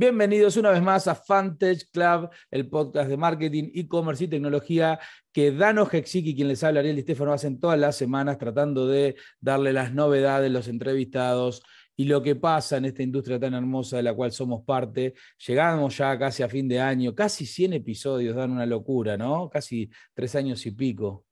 Bienvenidos 0.00 0.56
una 0.56 0.70
vez 0.70 0.80
más 0.80 1.06
a 1.08 1.14
Fantech 1.14 1.90
Club, 1.92 2.30
el 2.50 2.70
podcast 2.70 3.10
de 3.10 3.18
marketing, 3.18 3.64
e-commerce 3.74 4.24
y 4.24 4.28
tecnología 4.28 4.98
que 5.30 5.52
Dano 5.52 5.86
Hexiki, 5.86 6.34
quien 6.34 6.48
les 6.48 6.64
habla, 6.64 6.80
Ariel 6.80 6.96
Di 6.96 7.02
Stefano, 7.02 7.34
hacen 7.34 7.60
todas 7.60 7.78
las 7.78 7.98
semanas 7.98 8.38
tratando 8.38 8.86
de 8.86 9.16
darle 9.42 9.74
las 9.74 9.92
novedades, 9.92 10.50
los 10.50 10.68
entrevistados 10.68 11.62
y 11.94 12.06
lo 12.06 12.22
que 12.22 12.34
pasa 12.34 12.78
en 12.78 12.86
esta 12.86 13.02
industria 13.02 13.38
tan 13.38 13.52
hermosa 13.52 13.98
de 13.98 14.04
la 14.04 14.14
cual 14.14 14.32
somos 14.32 14.64
parte. 14.64 15.12
Llegamos 15.46 15.98
ya 15.98 16.18
casi 16.18 16.42
a 16.42 16.48
fin 16.48 16.66
de 16.66 16.80
año, 16.80 17.14
casi 17.14 17.44
100 17.44 17.74
episodios, 17.74 18.34
dan 18.34 18.52
una 18.52 18.64
locura, 18.64 19.18
¿no? 19.18 19.50
Casi 19.50 19.90
tres 20.14 20.34
años 20.34 20.64
y 20.64 20.70
pico. 20.70 21.26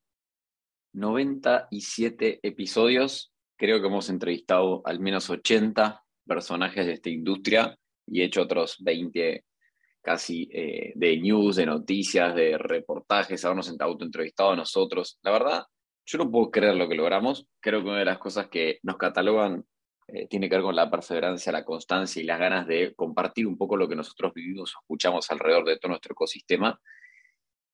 97 0.92 2.40
episodios, 2.42 3.32
creo 3.56 3.80
que 3.80 3.86
hemos 3.86 4.10
entrevistado 4.10 4.82
al 4.84 5.00
menos 5.00 5.30
80 5.30 6.04
personajes 6.26 6.84
de 6.84 6.92
esta 6.92 7.08
industria 7.08 7.74
y 8.10 8.20
he 8.20 8.24
hecho 8.24 8.42
otros 8.42 8.76
20 8.80 9.44
casi 10.02 10.48
eh, 10.52 10.92
de 10.94 11.16
news, 11.18 11.56
de 11.56 11.66
noticias, 11.66 12.34
de 12.34 12.56
reportajes, 12.56 13.44
habernos 13.44 13.74
autoentrevistado 13.78 14.52
a 14.52 14.56
nosotros. 14.56 15.18
La 15.22 15.32
verdad, 15.32 15.64
yo 16.06 16.18
no 16.18 16.30
puedo 16.30 16.50
creer 16.50 16.76
lo 16.76 16.88
que 16.88 16.94
logramos. 16.94 17.46
Creo 17.60 17.82
que 17.82 17.88
una 17.88 17.98
de 17.98 18.04
las 18.06 18.18
cosas 18.18 18.48
que 18.48 18.78
nos 18.82 18.96
catalogan 18.96 19.64
eh, 20.06 20.26
tiene 20.26 20.48
que 20.48 20.54
ver 20.54 20.62
con 20.62 20.74
la 20.74 20.90
perseverancia, 20.90 21.52
la 21.52 21.64
constancia 21.64 22.22
y 22.22 22.24
las 22.24 22.38
ganas 22.38 22.66
de 22.66 22.94
compartir 22.94 23.46
un 23.46 23.58
poco 23.58 23.76
lo 23.76 23.86
que 23.86 23.96
nosotros 23.96 24.32
vivimos 24.32 24.74
o 24.74 24.80
escuchamos 24.80 25.30
alrededor 25.30 25.66
de 25.66 25.78
todo 25.78 25.90
nuestro 25.90 26.12
ecosistema. 26.12 26.80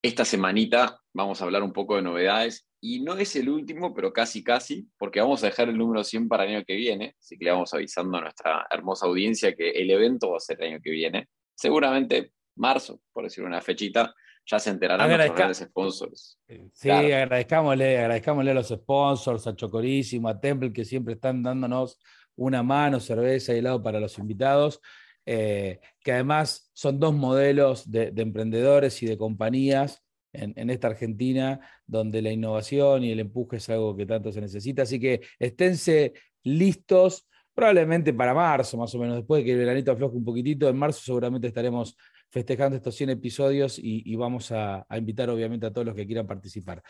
Esta 0.02 0.24
semanita 0.24 1.01
vamos 1.12 1.41
a 1.41 1.45
hablar 1.45 1.62
un 1.62 1.73
poco 1.73 1.95
de 1.96 2.02
novedades 2.02 2.66
y 2.87 3.01
no 3.01 3.16
es 3.16 3.34
el 3.34 3.48
último, 3.48 3.95
pero 3.95 4.12
casi 4.12 4.45
casi, 4.45 4.87
porque 4.98 5.19
vamos 5.19 5.43
a 5.43 5.47
dejar 5.47 5.70
el 5.70 5.79
número 5.79 6.05
100 6.05 6.29
para 6.29 6.45
el 6.45 6.56
año 6.56 6.65
que 6.66 6.74
viene, 6.74 7.16
así 7.19 7.38
que 7.38 7.47
le 7.47 7.51
vamos 7.51 7.73
avisando 7.73 8.19
a 8.19 8.20
nuestra 8.20 8.66
hermosa 8.70 9.07
audiencia 9.07 9.57
que 9.57 9.71
el 9.71 9.91
evento 9.91 10.32
va 10.32 10.37
a 10.37 10.41
ser 10.41 10.60
el 10.60 10.73
año 10.73 10.80
que 10.82 10.91
viene, 10.91 11.29
seguramente 11.54 12.32
marzo, 12.57 13.01
por 13.10 13.24
decir 13.24 13.43
una 13.43 13.63
fechita, 13.63 14.15
ya 14.45 14.59
se 14.59 14.68
enterarán 14.68 15.09
los 15.10 15.35
grandes 15.35 15.60
sponsors. 15.60 16.38
Sí, 16.74 16.91
agradezcámosle, 16.91 18.01
agradezcámosle 18.01 18.51
a 18.51 18.54
los 18.54 18.68
sponsors, 18.68 19.46
a 19.46 19.57
Chocorísimo, 19.57 20.29
a 20.29 20.38
Temple, 20.38 20.71
que 20.71 20.85
siempre 20.85 21.15
están 21.15 21.43
dándonos 21.43 21.98
una 22.37 22.63
mano, 22.63 23.01
cerveza 23.01 23.54
y 23.54 23.60
helado 23.60 23.82
para 23.82 23.98
los 23.98 24.19
invitados. 24.19 24.82
Eh, 25.24 25.80
que 26.01 26.13
además 26.13 26.71
son 26.74 27.01
dos 27.01 27.15
modelos 27.15 27.91
de, 27.91 28.13
emprendedores 28.15 29.02
y 29.02 29.07
de 29.07 29.16
compañías 29.16 30.04
en, 30.35 30.71
esta 30.71 30.88
Argentina, 30.88 31.60
donde 31.87 32.23
la 32.23 32.30
innovación 32.30 33.04
y 33.04 33.13
el 33.13 33.21
empuje 33.21 33.57
es 33.57 33.68
algo 33.71 33.96
que 33.96 34.07
tanto 34.07 34.32
se 34.32 34.41
necesita. 34.41 34.82
Así 34.82 35.01
que 35.01 35.21
esténse 35.38 36.13
listos, 36.43 37.26
probablemente 37.54 38.13
para 38.13 38.35
marzo, 38.35 38.76
más 38.76 38.95
o 38.95 38.99
menos, 38.99 39.16
después 39.16 39.41
de 39.41 39.45
que 39.45 39.52
el 39.52 39.59
veranito 39.59 39.93
afloje 39.93 40.16
un 40.16 40.24
poquitito. 40.24 40.68
En 40.68 40.76
marzo 40.76 41.01
seguramente 41.02 41.46
estaremos 41.46 41.96
festejando 42.30 42.76
estos 42.76 42.95
100 42.96 43.10
episodios 43.10 43.79
y, 43.79 44.15
vamos 44.16 44.51
a, 44.51 44.87
invitar 44.91 45.30
obviamente 45.30 45.66
a 45.66 45.73
todos 45.73 45.87
los 45.87 45.95
que 45.95 46.07
quieran 46.07 46.26
participar. 46.26 46.82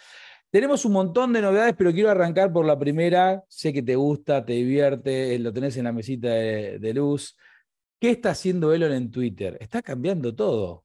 Tenemos 0.51 0.85
un 0.85 0.93
montón 0.93 1.33
de 1.33 1.43
novedades, 1.43 1.75
pero 1.77 1.93
quiero 1.93 2.11
arrancar 2.11 2.53
por 2.53 2.65
la 2.65 2.79
primera. 2.79 3.43
Sé 3.49 3.73
que 3.73 3.83
te 3.83 3.97
gusta, 3.97 4.45
te 4.45 4.55
divierte, 4.55 5.39
lo 5.39 5.53
tenés 5.53 5.77
en 5.77 5.85
la 5.85 5.93
mesita 5.93 6.29
de 6.29 6.93
luz. 6.95 7.37
¿Qué 8.01 8.11
está 8.11 8.31
haciendo 8.31 8.73
Elon 8.73 8.93
en 8.93 9.11
Twitter? 9.11 9.57
Está 9.61 9.83
cambiando 9.83 10.35
todo. 10.35 10.84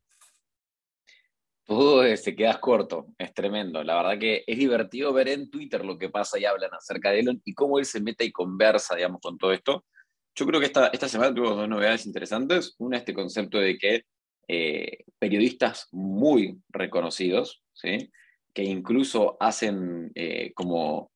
Todo 1.70 2.02
te 2.02 2.36
quedas 2.36 2.58
corto, 2.58 3.14
es 3.20 3.32
tremendo. 3.32 3.84
La 3.84 3.96
verdad 3.96 4.18
que 4.18 4.44
es 4.48 4.58
divertido 4.58 5.14
ver 5.14 5.28
en 5.28 5.52
Twitter 5.52 5.86
lo 5.86 6.00
que 6.00 6.10
pasa 6.10 6.40
y 6.40 6.46
hablan 6.46 6.74
acerca 6.74 7.12
de 7.12 7.20
Elon 7.20 7.40
y 7.46 7.54
cómo 7.54 7.78
él 7.78 7.86
se 7.86 8.02
mete 8.02 8.26
y 8.26 8.32
conversa, 8.32 8.96
digamos, 8.96 9.22
con 9.22 9.38
todo 9.38 9.54
esto. 9.54 9.86
Yo 10.34 10.48
creo 10.48 10.60
que 10.60 10.66
esta, 10.66 10.88
esta 10.88 11.08
semana 11.08 11.32
tuvimos 11.32 11.58
dos 11.58 11.70
novedades 11.70 12.08
interesantes. 12.08 12.74
Una, 12.80 12.98
este 12.98 13.14
concepto 13.14 13.60
de 13.60 13.78
que 13.78 14.06
eh, 14.48 15.04
periodistas 15.20 15.88
muy 15.92 16.60
reconocidos, 16.70 17.62
¿sí? 17.74 18.10
que 18.52 18.64
incluso 18.64 19.38
hacen 19.40 20.12
eh, 20.16 20.54
como 20.56 21.12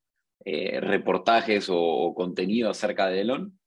eh, 0.45 0.79
reportajes 0.79 1.65
o, 1.71 2.13
contenido 2.15 2.69
acerca 2.69 3.07
de 3.07 3.21
Elon, 3.21 3.59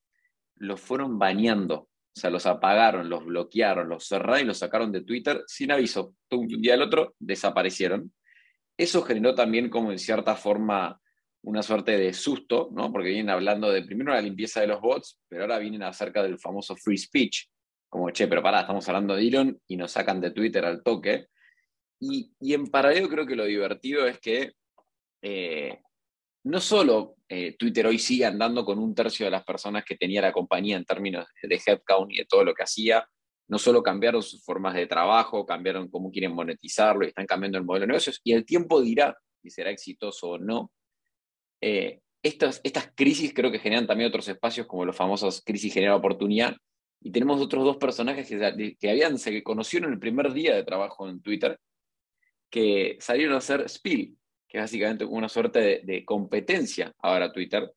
los 0.54 0.80
fueron 0.80 1.18
bañando 1.18 1.88
o 2.16 2.18
sea, 2.18 2.30
los 2.30 2.46
apagaron, 2.46 3.10
los 3.10 3.26
bloquearon, 3.26 3.90
los 3.90 4.08
cerraron 4.08 4.40
y 4.40 4.44
los 4.44 4.56
sacaron 4.56 4.90
de 4.90 5.02
Twitter 5.02 5.44
sin 5.46 5.70
aviso. 5.70 6.14
Un 6.30 6.48
día 6.48 6.72
al 6.72 6.80
otro 6.80 7.14
desaparecieron. 7.18 8.10
Eso 8.78 9.02
generó 9.02 9.34
también 9.34 9.68
como 9.68 9.92
en 9.92 9.98
cierta 9.98 10.34
forma 10.34 10.98
una 11.42 11.62
suerte 11.62 11.98
de 11.98 12.14
susto, 12.14 12.70
¿no? 12.72 12.90
Porque 12.90 13.10
vienen 13.10 13.28
hablando 13.28 13.70
de 13.70 13.82
primero 13.82 14.14
la 14.14 14.22
limpieza 14.22 14.62
de 14.62 14.66
los 14.66 14.80
bots, 14.80 15.20
pero 15.28 15.42
ahora 15.42 15.58
vienen 15.58 15.82
acerca 15.82 16.22
del 16.22 16.38
famoso 16.38 16.74
free 16.74 16.96
speech. 16.96 17.48
Como, 17.86 18.10
che, 18.10 18.26
pero 18.28 18.42
pará, 18.42 18.60
estamos 18.60 18.88
hablando 18.88 19.14
de 19.14 19.28
Elon 19.28 19.60
y 19.66 19.76
nos 19.76 19.92
sacan 19.92 20.18
de 20.18 20.30
Twitter 20.30 20.64
al 20.64 20.82
toque. 20.82 21.26
Y, 22.00 22.32
en 22.40 22.66
paralelo 22.68 23.10
creo 23.10 23.26
que 23.26 23.36
lo 23.36 23.44
divertido 23.44 24.06
es 24.06 24.18
que 24.20 24.52
eh, 25.20 25.80
no 26.46 26.60
solo 26.60 27.16
eh, 27.28 27.56
Twitter 27.58 27.86
hoy 27.88 27.98
sigue 27.98 28.24
andando 28.24 28.64
con 28.64 28.78
un 28.78 28.94
tercio 28.94 29.26
de 29.26 29.32
las 29.32 29.42
personas 29.42 29.84
que 29.84 29.96
tenía 29.96 30.22
la 30.22 30.32
compañía 30.32 30.76
en 30.76 30.84
términos 30.84 31.26
de 31.42 31.60
headcount 31.66 32.12
y 32.12 32.18
de 32.18 32.24
todo 32.24 32.44
lo 32.44 32.54
que 32.54 32.62
hacía, 32.62 33.04
no 33.48 33.58
solo 33.58 33.82
cambiaron 33.82 34.22
sus 34.22 34.44
formas 34.44 34.74
de 34.74 34.86
trabajo, 34.86 35.44
cambiaron 35.44 35.88
cómo 35.88 36.08
quieren 36.08 36.32
monetizarlo 36.32 37.04
y 37.04 37.08
están 37.08 37.26
cambiando 37.26 37.58
el 37.58 37.64
modelo 37.64 37.82
de 37.82 37.88
negocios, 37.88 38.20
y 38.22 38.32
el 38.32 38.44
tiempo 38.44 38.80
dirá 38.80 39.16
si 39.42 39.50
será 39.50 39.70
exitoso 39.70 40.30
o 40.30 40.38
no. 40.38 40.70
Eh, 41.60 42.00
estas, 42.22 42.60
estas 42.62 42.92
crisis 42.94 43.34
creo 43.34 43.50
que 43.50 43.58
generan 43.58 43.88
también 43.88 44.08
otros 44.08 44.28
espacios 44.28 44.68
como 44.68 44.84
los 44.84 44.94
famosos 44.94 45.42
crisis 45.44 45.74
genera 45.74 45.96
oportunidad, 45.96 46.56
y 47.00 47.10
tenemos 47.10 47.40
otros 47.40 47.64
dos 47.64 47.76
personajes 47.76 48.28
que, 48.28 48.76
que 48.78 48.90
habían, 48.90 49.18
se 49.18 49.42
conocieron 49.42 49.92
el 49.92 49.98
primer 49.98 50.32
día 50.32 50.54
de 50.54 50.62
trabajo 50.62 51.08
en 51.08 51.20
Twitter, 51.20 51.58
que 52.48 52.98
salieron 53.00 53.34
a 53.34 53.38
hacer 53.38 53.68
Spill, 53.68 54.16
que 54.48 54.58
es 54.58 54.64
básicamente 54.64 55.04
una 55.04 55.28
suerte 55.28 55.82
de, 55.84 56.04
competencia 56.04 56.92
ahora 56.98 57.32
Twitter. 57.32 57.72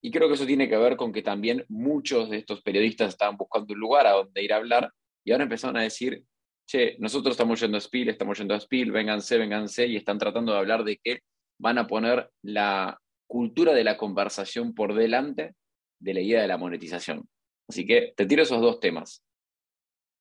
Y 0.00 0.10
creo 0.10 0.28
que 0.28 0.34
eso 0.34 0.46
tiene 0.46 0.68
que 0.68 0.76
ver 0.76 0.96
con 0.96 1.12
que 1.12 1.22
también 1.22 1.64
muchos 1.68 2.30
de 2.30 2.38
estos 2.38 2.62
periodistas 2.62 3.10
estaban 3.10 3.36
buscando 3.36 3.74
un 3.74 3.80
lugar 3.80 4.06
a 4.06 4.12
donde 4.12 4.42
ir 4.42 4.52
a 4.52 4.56
hablar 4.56 4.92
y 5.24 5.32
ahora 5.32 5.44
empezaron 5.44 5.76
a 5.76 5.82
decir, 5.82 6.22
che, 6.66 6.96
nosotros 6.98 7.32
estamos 7.32 7.60
yendo 7.60 7.76
a 7.76 7.80
Spiel, 7.80 8.08
estamos 8.08 8.38
yendo 8.38 8.54
a 8.54 8.60
Spiel, 8.60 8.92
vénganse, 8.92 9.38
vénganse, 9.38 9.86
y 9.86 9.96
están 9.96 10.18
tratando 10.18 10.52
de 10.52 10.58
hablar 10.58 10.84
de 10.84 10.98
que 10.98 11.20
van 11.58 11.78
a 11.78 11.86
poner 11.86 12.30
la 12.42 12.98
cultura 13.26 13.74
de 13.74 13.84
la 13.84 13.96
conversación 13.96 14.74
por 14.74 14.94
delante 14.94 15.54
de 16.00 16.14
la 16.14 16.20
idea 16.20 16.42
de 16.42 16.48
la 16.48 16.58
monetización. 16.58 17.28
Así 17.68 17.84
que 17.84 18.14
te 18.16 18.24
tiro 18.26 18.42
esos 18.42 18.60
dos 18.60 18.80
temas. 18.80 19.22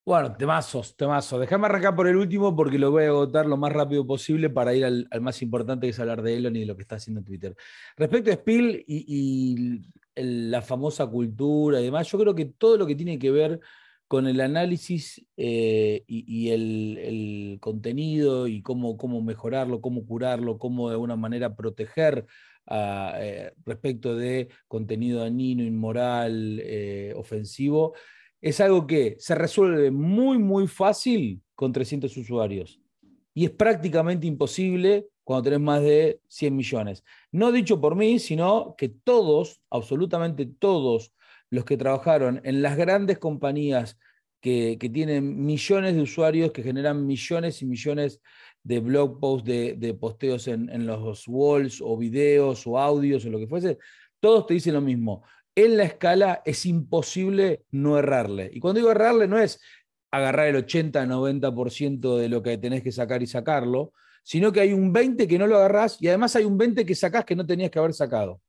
Bueno, 0.07 0.31
temazos, 0.37 0.95
temazos. 0.95 1.37
Déjame 1.37 1.65
arrancar 1.65 1.93
por 1.93 2.07
el 2.07 2.15
último 2.15 2.55
porque 2.55 2.79
lo 2.79 2.91
voy 2.91 3.03
a 3.03 3.07
agotar 3.07 3.45
lo 3.45 3.57
más 3.57 3.73
rápido 3.73 4.07
posible 4.07 4.49
para 4.49 4.73
ir 4.73 4.85
al, 4.85 5.09
más 5.19 5.41
importante 5.41 5.85
que 5.85 5.91
es 5.91 5.99
hablar 5.99 6.21
de 6.21 6.37
Elon 6.37 6.55
y 6.55 6.61
de 6.61 6.65
lo 6.65 6.77
que 6.77 6.83
está 6.83 6.95
haciendo 6.95 7.21
Twitter. 7.21 7.57
Respecto 7.97 8.31
a 8.31 8.35
Spill 8.35 8.85
y, 8.87 9.81
la 10.15 10.61
famosa 10.61 11.05
cultura 11.07 11.81
y 11.81 11.83
demás, 11.83 12.09
yo 12.09 12.17
creo 12.19 12.33
que 12.33 12.45
todo 12.45 12.77
lo 12.77 12.87
que 12.87 12.95
tiene 12.95 13.19
que 13.19 13.31
ver 13.31 13.59
con 14.07 14.27
el 14.27 14.39
análisis 14.39 15.27
eh, 15.35 16.05
y, 16.07 16.51
el, 16.51 17.57
contenido 17.59 18.47
y 18.47 18.61
cómo, 18.61 18.95
cómo 18.95 19.21
mejorarlo, 19.21 19.81
cómo 19.81 20.05
curarlo, 20.05 20.57
cómo 20.57 20.87
de 20.87 20.93
alguna 20.93 21.17
manera 21.17 21.53
proteger 21.53 22.25
eh, 22.71 23.51
respecto 23.65 24.15
de 24.15 24.47
contenido 24.69 25.19
dañino, 25.19 25.63
inmoral, 25.63 26.61
eh, 26.63 27.13
ofensivo 27.17 27.93
es 28.41 28.59
algo 28.59 28.85
que 28.85 29.15
se 29.19 29.35
resuelve 29.35 29.91
muy, 29.91 30.37
muy 30.37 30.67
fácil 30.67 31.41
con 31.55 31.71
300 31.71 32.15
usuarios. 32.17 32.79
Y 33.33 33.45
es 33.45 33.51
prácticamente 33.51 34.27
imposible 34.27 35.07
cuando 35.23 35.43
tenés 35.43 35.59
más 35.59 35.81
de 35.81 36.21
100 36.27 36.55
millones. 36.55 37.03
No 37.31 37.51
dicho 37.51 37.81
por 37.81 37.95
mí, 37.95 38.19
sino 38.19 38.75
que 38.77 38.89
todos, 38.89 39.61
absolutamente 39.69 40.45
todos 40.45 41.13
los 41.49 41.65
que 41.65 41.77
trabajaron 41.77 42.41
en 42.43 42.61
las 42.61 42.77
grandes 42.77 43.19
compañías 43.19 43.97
que, 44.39 44.77
tienen 44.93 45.45
millones 45.45 45.95
de 45.95 46.01
usuarios, 46.01 46.51
que 46.51 46.63
generan 46.63 47.05
millones 47.05 47.61
y 47.61 47.65
millones 47.65 48.21
de 48.63 48.79
blog 48.79 49.19
posts, 49.19 49.45
de, 49.45 49.97
posteos 49.99 50.47
en, 50.47 50.69
en, 50.69 50.85
los 50.85 51.27
walls 51.27 51.81
o 51.81 51.97
videos 51.97 52.65
o 52.65 52.79
audios 52.79 53.25
o 53.25 53.29
lo 53.29 53.39
que 53.39 53.47
fuese, 53.47 53.77
todos 54.19 54.47
te 54.47 54.53
dicen 54.53 54.73
lo 54.73 54.81
mismo 54.81 55.23
en 55.57 55.75
la 55.75 55.85
escala 55.85 56.43
es 56.45 56.67
imposible 56.67 57.65
no 57.71 57.97
errarle. 57.97 58.51
Y 58.53 58.59
cuando 58.59 58.77
digo 58.77 58.91
errarle 58.91 59.27
no 59.27 59.39
es 59.39 59.59
agarrar 60.11 60.47
el 60.47 60.55
80-90% 60.55 62.17
de 62.17 62.29
lo 62.29 62.43
que 62.43 62.59
tenés 62.59 62.83
que 62.83 62.91
sacar 62.91 63.23
y 63.23 63.27
sacarlo, 63.27 63.91
sino 64.23 64.51
que 64.51 64.59
hay 64.59 64.71
un 64.71 64.93
20 64.93 65.27
que 65.27 65.39
no 65.39 65.47
lo 65.47 65.57
agarrás 65.57 65.99
y 65.99 66.07
además 66.09 66.35
hay 66.35 66.45
un 66.45 66.59
20 66.59 66.85
que 66.85 66.93
sacás 66.93 67.25
que 67.25 67.35
no 67.35 67.43
tenías 67.43 67.71
que 67.71 67.79
haber 67.79 67.95
sacado. 67.95 68.39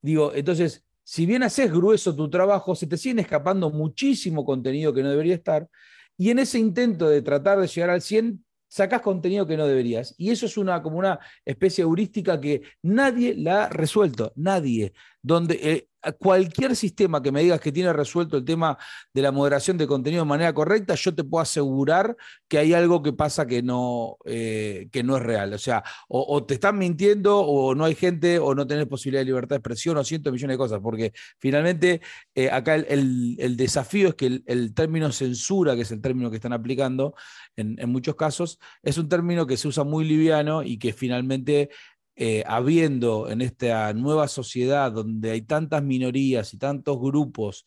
Digo, 0.00 0.32
entonces, 0.32 0.84
si 1.02 1.26
bien 1.26 1.42
haces 1.42 1.72
grueso 1.72 2.14
tu 2.14 2.30
trabajo, 2.30 2.76
se 2.76 2.86
te 2.86 2.96
sigue 2.96 3.20
escapando 3.20 3.70
muchísimo 3.70 4.44
contenido 4.44 4.94
que 4.94 5.02
no 5.02 5.10
debería 5.10 5.34
estar, 5.34 5.68
y 6.16 6.30
en 6.30 6.38
ese 6.38 6.60
intento 6.60 7.08
de 7.08 7.20
tratar 7.20 7.58
de 7.58 7.66
llegar 7.66 7.90
al 7.90 8.00
100, 8.00 8.44
sacás 8.68 9.02
contenido 9.02 9.46
que 9.46 9.56
no 9.56 9.66
deberías. 9.66 10.14
Y 10.18 10.30
eso 10.30 10.46
es 10.46 10.56
una, 10.56 10.82
como 10.82 10.98
una 10.98 11.18
especie 11.44 11.82
heurística 11.82 12.40
que 12.40 12.62
nadie 12.82 13.34
la 13.36 13.64
ha 13.64 13.68
resuelto, 13.68 14.32
nadie. 14.36 14.92
Donde 15.22 15.60
eh, 15.62 15.88
cualquier 16.12 16.76
sistema 16.76 17.22
que 17.22 17.32
me 17.32 17.42
digas 17.42 17.60
que 17.60 17.72
tiene 17.72 17.92
resuelto 17.92 18.36
el 18.36 18.44
tema 18.44 18.78
de 19.12 19.22
la 19.22 19.32
moderación 19.32 19.78
de 19.78 19.86
contenido 19.86 20.22
de 20.22 20.28
manera 20.28 20.52
correcta, 20.52 20.94
yo 20.94 21.14
te 21.14 21.24
puedo 21.24 21.42
asegurar 21.42 22.16
que 22.48 22.58
hay 22.58 22.74
algo 22.74 23.02
que 23.02 23.12
pasa 23.12 23.46
que 23.46 23.62
no, 23.62 24.16
eh, 24.24 24.88
que 24.92 25.02
no 25.02 25.16
es 25.16 25.22
real. 25.22 25.52
O 25.52 25.58
sea, 25.58 25.82
o, 26.08 26.44
te 26.44 26.54
están 26.54 26.78
mintiendo, 26.78 27.40
o 27.40 27.74
no 27.74 27.84
hay 27.84 27.94
gente, 27.94 28.38
o 28.38 28.54
no 28.54 28.66
tenés 28.66 28.86
posibilidad 28.86 29.20
de 29.20 29.26
libertad 29.26 29.56
de 29.56 29.60
expresión, 29.60 29.96
o 29.96 30.04
cientos 30.04 30.32
millones 30.32 30.54
de 30.54 30.58
cosas, 30.58 30.80
porque 30.82 31.12
finalmente 31.38 32.00
eh, 32.34 32.50
acá 32.50 32.74
el, 32.74 33.56
desafío 33.56 34.08
es 34.08 34.14
que 34.14 34.42
el, 34.46 34.74
término 34.74 35.10
censura, 35.12 35.74
que 35.74 35.82
es 35.82 35.90
el 35.90 36.00
término 36.00 36.30
que 36.30 36.36
están 36.36 36.52
aplicando 36.52 37.14
en 37.56 37.88
muchos 37.88 38.16
casos, 38.16 38.58
es 38.82 38.98
un 38.98 39.08
término 39.08 39.46
que 39.46 39.56
se 39.56 39.68
usa 39.68 39.84
muy 39.84 40.04
liviano 40.04 40.62
y 40.62 40.78
que 40.78 40.92
finalmente 40.92 41.70
eh, 42.16 42.44
habiendo 42.46 43.28
en 43.28 43.40
esta 43.40 43.92
nueva 43.92 44.28
sociedad 44.28 44.92
donde 44.92 45.32
hay 45.32 45.42
tantas 45.42 45.82
minorías 45.82 46.54
y 46.54 46.58
tantos 46.58 47.00
grupos 47.00 47.64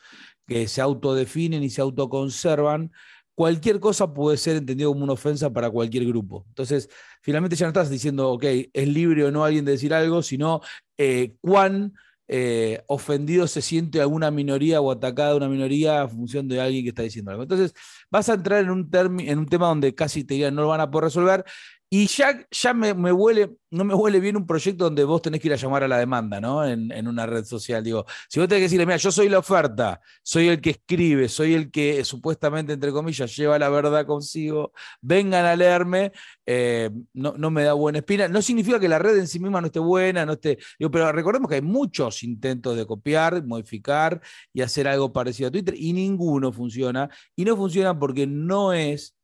que 0.47 0.67
se 0.67 0.81
autodefinen 0.81 1.63
y 1.63 1.69
se 1.69 1.81
autoconservan, 1.81 2.91
cualquier 3.35 3.79
cosa 3.79 4.13
puede 4.13 4.37
ser 4.37 4.55
entendido 4.55 4.91
como 4.91 5.03
una 5.03 5.13
ofensa 5.13 5.51
para 5.51 5.69
cualquier 5.69 6.05
grupo. 6.05 6.45
Entonces, 6.47 6.89
finalmente 7.21 7.55
ya 7.55 7.65
no 7.65 7.69
estás 7.69 7.89
diciendo, 7.89 8.31
ok, 8.31 8.45
es 8.73 8.87
libre 8.87 9.25
o 9.25 9.31
no 9.31 9.43
alguien 9.43 9.65
de 9.65 9.73
decir 9.73 9.93
algo, 9.93 10.23
sino 10.23 10.61
eh, 10.97 11.35
cuán 11.41 11.93
eh, 12.29 12.83
ofendido 12.87 13.47
se 13.47 13.61
siente 13.61 14.01
alguna 14.01 14.31
minoría 14.31 14.81
o 14.81 14.91
atacada 14.91 15.35
una 15.35 15.47
minoría 15.47 16.01
en 16.01 16.09
función 16.09 16.47
de 16.47 16.59
alguien 16.59 16.83
que 16.83 16.89
está 16.89 17.03
diciendo 17.03 17.31
algo. 17.31 17.43
Entonces, 17.43 17.73
vas 18.09 18.29
a 18.29 18.33
entrar 18.35 18.63
en 18.63 18.69
un, 18.69 18.89
en 19.19 19.45
tema 19.47 19.67
donde 19.67 19.93
casi 19.95 20.23
te 20.23 20.35
digan 20.35 20.55
no 20.55 20.63
lo 20.63 20.67
van 20.69 20.81
a 20.81 20.89
poder 20.89 21.05
resolver 21.05 21.45
y 21.89 22.07
ya, 22.07 22.45
ya 22.51 22.73
me, 22.73 22.91
huele, 22.91 23.55
no 23.71 23.85
me 23.85 23.93
huele 23.93 24.19
bien 24.19 24.35
un 24.35 24.45
proyecto 24.45 24.83
donde 24.83 25.05
vos 25.05 25.21
tenés 25.21 25.39
que 25.39 25.47
ir 25.47 25.53
a 25.53 25.55
llamar 25.57 25.85
a 25.85 25.87
la 25.87 25.97
demanda, 25.97 26.41
¿no? 26.41 26.65
En, 26.67 27.07
una 27.07 27.25
red 27.25 27.45
social. 27.45 27.81
Digo, 27.81 28.05
si 28.27 28.41
vos 28.41 28.49
tenés 28.49 28.59
que 28.59 28.63
decirle, 28.63 28.85
mira, 28.85 28.97
yo 28.97 29.09
soy 29.09 29.29
la 29.29 29.39
oferta, 29.39 30.01
soy 30.21 30.49
el 30.49 30.59
que 30.59 30.71
escribe, 30.71 31.29
soy 31.29 31.53
el 31.53 31.71
que 31.71 32.03
supuestamente, 32.03 32.73
entre 32.73 32.91
comillas, 32.91 33.33
lleva 33.33 33.57
la 33.57 33.69
verdad 33.69 34.05
consigo, 34.05 34.73
vengan 34.99 35.45
a 35.45 35.55
leerme, 35.55 36.11
eh, 36.45 36.89
no, 37.13 37.35
no, 37.37 37.51
me 37.51 37.63
da 37.63 37.71
buena 37.71 37.99
espina. 37.99 38.27
No 38.27 38.41
significa 38.41 38.81
que 38.81 38.89
la 38.89 38.99
red 38.99 39.17
en 39.17 39.27
sí 39.27 39.39
misma 39.39 39.61
no 39.61 39.67
esté 39.67 39.79
buena, 39.79 40.25
no 40.25 40.33
esté. 40.33 40.57
Digo, 40.77 40.91
pero 40.91 41.09
recordemos 41.13 41.47
que 41.47 41.55
hay 41.55 41.61
muchos 41.61 42.21
intentos 42.23 42.75
de 42.75 42.85
copiar, 42.85 43.45
modificar 43.45 44.21
y 44.51 44.61
hacer 44.61 44.89
algo 44.89 45.13
parecido 45.13 45.47
a 45.47 45.51
Twitter, 45.51 45.73
y 45.77 45.93
ninguno 45.93 46.51
funciona. 46.51 47.09
Y 47.33 47.45
no 47.45 47.55
funciona 47.55 47.96
porque 47.99 48.27
no 48.27 48.73
es 48.73 49.17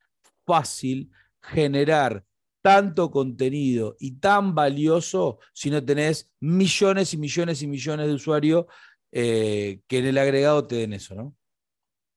fácil 0.46 1.12
generar 1.42 2.26
tanto 2.62 3.12
contenido 3.12 3.98
y 4.00 4.20
tan 4.20 4.56
valioso 4.56 5.40
si 5.54 5.70
no 5.70 5.84
tenés 5.84 6.32
millones 6.40 7.14
y 7.14 7.18
millones 7.18 7.62
y 7.62 7.68
millones 7.68 8.08
de 8.08 8.14
usuarios 8.14 8.66
eh, 9.12 9.82
que 9.88 10.00
en 10.00 10.06
el 10.06 10.18
agregado 10.18 10.66
te 10.66 10.76
den 10.76 10.94
eso, 10.94 11.14
¿no? 11.14 11.36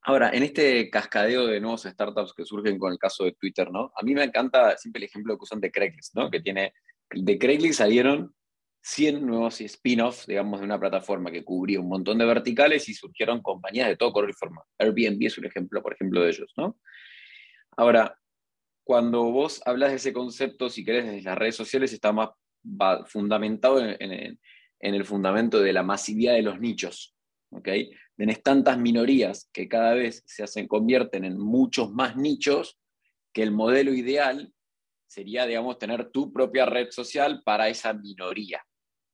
Ahora, 0.03 0.31
en 0.31 0.44
este 0.44 0.88
cascadeo 0.88 1.49
de 1.49 1.61
nuevos 1.61 1.82
startups 1.82 2.32
que 2.32 2.44
surgen 2.44 2.79
con 2.79 2.93
el 2.93 2.99
caso 2.99 3.25
de 3.25 3.32
Twitter, 3.32 3.73
¿no? 3.73 3.93
A 3.97 4.05
mí 4.05 4.14
me 4.14 4.23
encanta 4.23 4.76
siempre 4.79 5.00
el 5.00 5.09
ejemplo 5.09 5.37
que 5.37 5.43
usan 5.43 5.61
de 5.61 5.73
Craigslist, 5.73 6.14
¿no? 6.14 6.31
Que 6.31 6.41
tiene, 6.41 6.75
de 7.11 7.38
Craigslist 7.38 7.79
salieron 7.79 8.32
100 8.88 9.27
nuevos 9.27 9.61
spin-offs, 9.61 10.29
digamos, 10.29 10.61
de 10.61 10.67
una 10.67 10.79
plataforma 10.79 11.33
que 11.33 11.44
cubría 11.44 11.81
un 11.81 11.88
montón 11.88 12.19
de 12.19 12.25
verticales 12.25 12.88
y 12.88 12.94
surgieron 12.94 13.43
compañías 13.43 13.88
de 13.88 13.97
todo 13.97 14.12
color 14.12 14.31
y 14.31 14.33
forma. 14.33 14.62
Airbnb 14.79 15.27
es 15.27 15.37
un 15.38 15.44
ejemplo, 15.44 15.83
por 15.83 15.94
ejemplo, 15.94 16.23
de 16.23 16.31
ellos, 16.31 16.53
¿no? 16.56 16.79
Ahora, 17.77 18.17
cuando 18.85 19.25
vos 19.25 19.61
hablas 19.67 19.91
de 19.91 19.97
ese 19.97 20.12
concepto, 20.12 20.69
si 20.69 20.85
querés, 20.85 21.05
desde 21.05 21.23
las 21.23 21.37
redes 21.37 21.56
sociales, 21.56 21.93
está 21.93 22.12
más 22.12 22.31
fundamentado 23.06 23.81
en, 23.81 24.38
el 24.79 25.05
fundamento 25.05 25.59
de 25.59 25.73
la 25.73 25.83
masividad 25.83 26.35
de 26.35 26.43
los 26.43 26.61
nichos. 26.61 27.17
¿okay? 27.50 27.91
Tenés 28.17 28.41
tantas 28.41 28.79
minorías 28.79 29.50
que 29.53 29.67
cada 29.67 29.94
vez 29.94 30.23
se 30.27 30.44
hacen, 30.44 30.69
convierten 30.69 31.25
en 31.25 31.37
muchos 31.37 31.91
más 31.91 32.17
nichos 32.17 32.79
que 33.33 33.43
el 33.43 33.50
modelo 33.50 33.93
ideal 33.93 34.53
sería, 35.09 35.44
digamos, 35.44 35.77
tener 35.77 36.11
tu 36.12 36.33
propia 36.33 36.67
red 36.67 36.91
social 36.93 37.43
para 37.44 37.69
esa 37.69 37.93
minoría. 37.93 38.62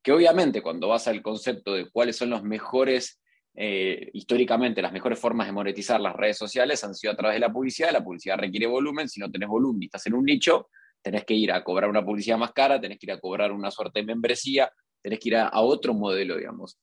Que 0.03 0.13
obviamente 0.13 0.63
cuando 0.63 0.89
vas 0.89 1.07
al 1.09 1.23
concepto 1.23 1.75
de 1.75 1.91
cuáles 1.91 2.17
son 2.17 2.31
los 2.31 2.43
mejores 2.43 3.23
eh, 3.55 4.09
históricamente 4.15 4.81
las 4.81 4.93
mejores 4.93 5.19
formas 5.19 5.47
de 5.47 5.53
monetizar 5.53 6.01
las 6.01 6.17
redes 6.17 6.39
sociales 6.39 6.83
han 6.85 6.95
sido 6.95 7.13
a 7.13 7.17
través 7.17 7.37
de 7.37 7.41
la 7.41 7.53
publicidad. 7.53 7.93
La 7.93 8.03
publicidad 8.03 8.39
requiere 8.39 8.67
volumen. 8.67 9.09
Si 9.09 9.21
no 9.21 9.31
tenés 9.31 9.49
volumen 9.49 9.83
y 9.83 9.87
estás 9.87 10.07
en 10.07 10.15
un 10.15 10.25
nicho, 10.25 10.69
tenés 11.03 11.25
que 11.25 11.35
ir 11.35 11.53
a 11.53 11.63
cobrar 11.63 11.91
una 11.91 12.05
publicidad 12.05 12.39
más 12.39 12.53
cara, 12.53 12.81
tenés 12.81 12.99
que 12.99 13.07
ir 13.07 13.13
a 13.13 13.21
cobrar 13.21 13.53
una 13.53 13.71
suerte 13.71 14.01
de 14.01 14.07
membresía, 14.07 14.73
tenés 15.03 15.19
que 15.19 15.29
ir 15.31 15.37
a, 15.37 15.61
otro 15.61 15.95
modelo, 15.95 16.37
digamos. 16.37 16.79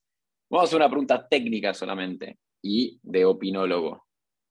Vamos 0.50 0.64
a 0.64 0.68
hacer 0.68 0.78
una 0.78 0.90
pregunta 0.90 1.28
técnica 1.28 1.74
solamente 1.74 2.38
y 2.62 3.00
de 3.02 3.26
opinólogo. 3.26 4.06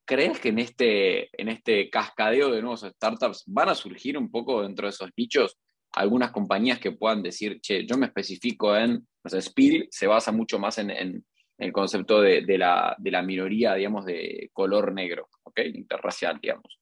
¿Crees 0.07 0.41
que 0.41 0.49
en 0.49 0.59
este, 0.59 1.29
en 1.41 1.49
este 1.51 1.91
cascadeo 1.91 2.51
de 2.51 2.63
nuevos 2.63 2.81
startups 2.81 3.45
van 3.47 3.69
a 3.69 3.75
surgir 3.75 4.17
un 4.17 4.31
poco 4.31 4.63
dentro 4.63 4.87
de 4.87 4.91
esos 4.91 5.11
nichos 5.17 5.59
algunas 5.93 6.31
compañías 6.31 6.79
que 6.79 6.93
puedan 6.93 7.23
decir, 7.23 7.61
che, 7.61 7.87
yo 7.87 7.97
me 7.97 8.07
especifico 8.07 8.77
en, 8.77 9.07
o 9.25 9.29
sea, 9.29 9.41
Spill 9.41 9.89
se 9.91 10.07
basa 10.07 10.33
mucho 10.33 10.59
más 10.59 10.79
en, 10.79 11.25
el 11.59 11.73
concepto 11.73 12.21
de, 12.21 12.59
la, 12.59 12.97
minoría, 13.25 13.75
digamos, 13.75 14.05
de 14.05 14.49
color 14.53 14.93
negro, 14.93 15.29
¿ok? 15.43 15.61
Interracial, 15.75 16.39
digamos. 16.41 16.79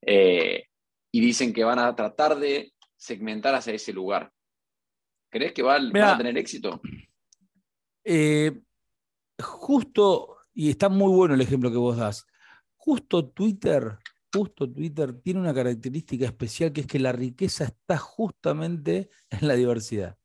Eh, 0.00 0.64
y 1.12 1.20
dicen 1.20 1.52
que 1.52 1.62
van 1.62 1.78
a 1.78 1.94
tratar 1.94 2.36
de 2.36 2.72
segmentar 2.96 3.54
hacia 3.54 3.74
ese 3.74 3.92
lugar. 3.92 4.32
¿Crees 5.30 5.52
que 5.52 5.62
van 5.62 5.94
a 5.96 6.16
tener 6.16 6.38
éxito? 6.38 6.80
Eh, 8.02 8.62
justo, 9.38 10.38
y 10.54 10.70
está 10.70 10.88
muy 10.88 11.12
bueno 11.12 11.34
el 11.34 11.40
ejemplo 11.40 11.70
que 11.70 11.76
vos 11.76 11.96
das, 11.96 12.26
justo 12.76 13.28
Twitter, 13.28 13.98
justo 14.34 14.68
Twitter 14.68 15.12
tiene 15.22 15.40
una 15.40 15.54
característica 15.54 16.26
especial 16.26 16.72
que 16.72 16.82
es 16.82 16.86
que 16.88 16.98
la 16.98 17.12
riqueza 17.12 17.64
está 17.64 17.96
justamente 17.98 19.08
en 19.30 19.46
la 19.46 19.54
diversidad. 19.54 20.16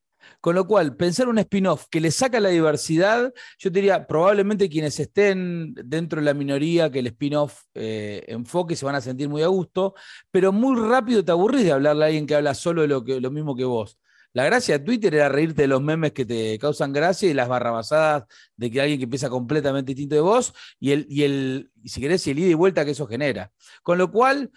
Con 0.42 0.56
lo 0.56 0.66
cual, 0.68 0.96
pensar 0.96 1.30
un 1.30 1.38
spin-off 1.38 1.86
que 1.90 2.02
le 2.02 2.12
saca 2.12 2.40
la 2.40 2.50
diversidad, 2.50 3.32
yo 3.58 3.70
diría, 3.70 4.08
probablemente 4.08 4.68
quienes 4.68 5.00
estén 5.00 5.74
dentro 5.76 6.20
de 6.20 6.26
la 6.26 6.34
minoría 6.34 6.92
que 6.92 7.00
el 7.00 7.08
spin-off 7.08 7.64
eh, 7.76 8.26
enfoque 8.28 8.76
se 8.76 8.86
van 8.86 8.96
a 8.96 9.02
sentir 9.02 9.30
muy 9.30 9.44
a 9.44 9.48
gusto, 9.48 9.94
pero 10.32 10.52
muy 10.52 10.76
rápido 10.80 11.24
te 11.24 11.32
aburrís 11.32 11.64
de 11.64 11.72
hablarle 11.72 12.04
a 12.04 12.08
alguien 12.08 12.26
que 12.28 12.36
habla 12.36 12.54
solo 12.54 12.82
de 12.82 12.88
lo, 12.88 13.04
que, 13.04 13.22
lo 13.22 13.32
mismo 13.32 13.56
que 13.56 13.64
vos. 13.64 13.98
La 14.34 14.46
gracia 14.46 14.78
de 14.78 14.86
Twitter 14.86 15.16
era 15.16 15.30
reírte 15.30 15.64
de 15.64 15.68
los 15.68 15.82
memes 15.82 16.12
que 16.12 16.26
te 16.26 16.58
causan 16.60 16.94
gracia 16.94 17.30
y 17.30 17.34
las 17.34 17.48
barrabasadas 17.48 18.26
de 18.56 18.70
que 18.70 18.82
alguien 18.82 19.00
que 19.00 19.08
piensa 19.08 19.30
completamente 19.30 19.90
distinto 19.94 20.16
de 20.16 20.22
vos 20.22 20.54
y 20.80 20.92
el, 20.92 21.08
y 21.10 21.24
el 21.24 21.72
si 21.84 22.00
querés, 22.00 22.26
el 22.28 22.40
ida 22.40 22.50
y 22.50 22.54
vuelta 22.54 22.86
que 22.86 22.92
eso 22.92 23.08
genera. 23.08 23.52
Con 23.82 23.98
lo 23.98 24.12
cual, 24.12 24.52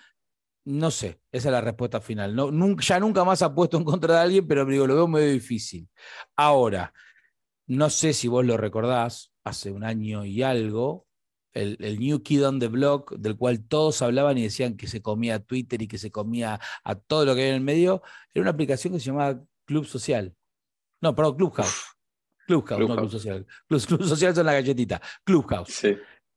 no 0.64 0.90
sé, 0.90 1.20
esa 1.32 1.48
es 1.48 1.52
la 1.52 1.60
respuesta 1.60 2.00
final. 2.00 2.34
No, 2.34 2.50
nunca, 2.50 2.84
ya 2.84 3.00
nunca 3.00 3.24
más 3.24 3.42
ha 3.42 3.54
puesto 3.54 3.78
en 3.78 3.84
contra 3.84 4.16
de 4.16 4.20
alguien, 4.20 4.46
pero 4.46 4.66
digo, 4.66 4.86
lo 4.86 4.94
veo 4.94 5.08
medio 5.08 5.32
difícil. 5.32 5.88
Ahora, 6.36 6.92
no 7.66 7.90
sé 7.90 8.12
si 8.12 8.28
vos 8.28 8.44
lo 8.44 8.56
recordás, 8.56 9.32
hace 9.44 9.70
un 9.70 9.84
año 9.84 10.24
y 10.24 10.42
algo, 10.42 11.06
el, 11.52 11.98
New 11.98 12.22
Kid 12.22 12.46
on 12.46 12.58
the 12.58 12.68
Block, 12.68 13.14
del 13.16 13.36
cual 13.36 13.66
todos 13.66 14.02
hablaban 14.02 14.38
y 14.38 14.44
decían 14.44 14.76
que 14.76 14.86
se 14.86 15.02
comía 15.02 15.40
Twitter 15.40 15.82
y 15.82 15.88
que 15.88 15.98
se 15.98 16.10
comía 16.10 16.60
a 16.84 16.94
todo 16.94 17.24
lo 17.24 17.34
que 17.34 17.42
había 17.42 17.50
en 17.50 17.56
el 17.56 17.64
medio, 17.64 18.02
era 18.34 18.42
una 18.42 18.50
aplicación 18.50 18.92
que 18.92 19.00
se 19.00 19.06
llamaba 19.06 19.42
Club 19.72 19.86
Social. 19.86 20.36
No, 21.00 21.14
perdón, 21.14 21.36
Clubhouse. 21.36 21.96
Clubhouse, 22.46 22.78
no 22.78 22.96
Club 22.96 23.10
Social. 23.10 23.46
Club, 23.66 23.80
Social 24.04 24.34
son 24.34 24.44
la 24.44 24.52
galletita. 24.52 25.00
Clubhouse. 25.24 25.72
Sí. 25.72 25.96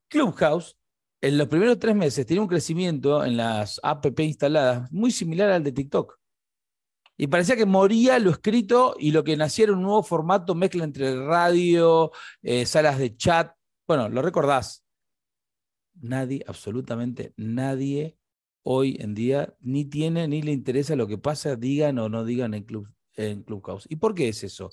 Clubhouse 0.10 0.78
en 1.22 1.38
los 1.38 1.50
primeros 1.50 1.78
tres 1.78 1.96
meses 1.96 2.26
tenía 2.26 2.42
un 2.42 2.48
crecimiento 2.48 3.26
en 3.26 3.36
las 3.36 3.82
app 3.84 4.06
instaladas 4.20 4.90
muy 4.90 5.12
similar 5.12 5.50
al 5.50 5.64
de 5.64 5.74
TikTok. 5.74 6.18
Y 7.18 7.28
parecía 7.28 7.58
que 7.58 7.66
moría 7.66 8.20
lo 8.20 8.30
escrito 8.30 8.96
y 8.98 9.12
lo 9.12 9.26
que 9.26 9.36
naciera 9.36 9.74
un 9.74 9.82
nuevo 9.82 10.04
formato, 10.04 10.56
mezcla 10.56 10.86
entre 10.86 11.14
radio, 11.26 12.12
eh, 12.42 12.66
salas 12.66 13.00
de 13.00 13.18
chat. 13.18 13.54
Bueno, 13.86 14.08
lo 14.08 14.22
recordás. 14.22 14.86
Nadie, 15.96 16.42
absolutamente 16.48 17.34
nadie 17.36 18.18
hoy 18.64 18.98
en 19.00 19.14
día 19.14 19.56
ni 19.60 19.84
tiene 19.86 20.28
ni 20.28 20.42
le 20.42 20.52
interesa 20.52 20.96
lo 20.96 21.08
que 21.08 21.18
pasa, 21.18 21.56
digan 21.58 22.00
o 22.00 22.08
no 22.08 22.24
digan 22.24 22.54
en 22.54 22.64
club, 22.64 22.90
en 23.16 23.44
Clubhouse. 23.44 23.86
¿Y 23.90 23.96
por 23.96 24.14
qué 24.14 24.30
es 24.30 24.44
eso? 24.44 24.70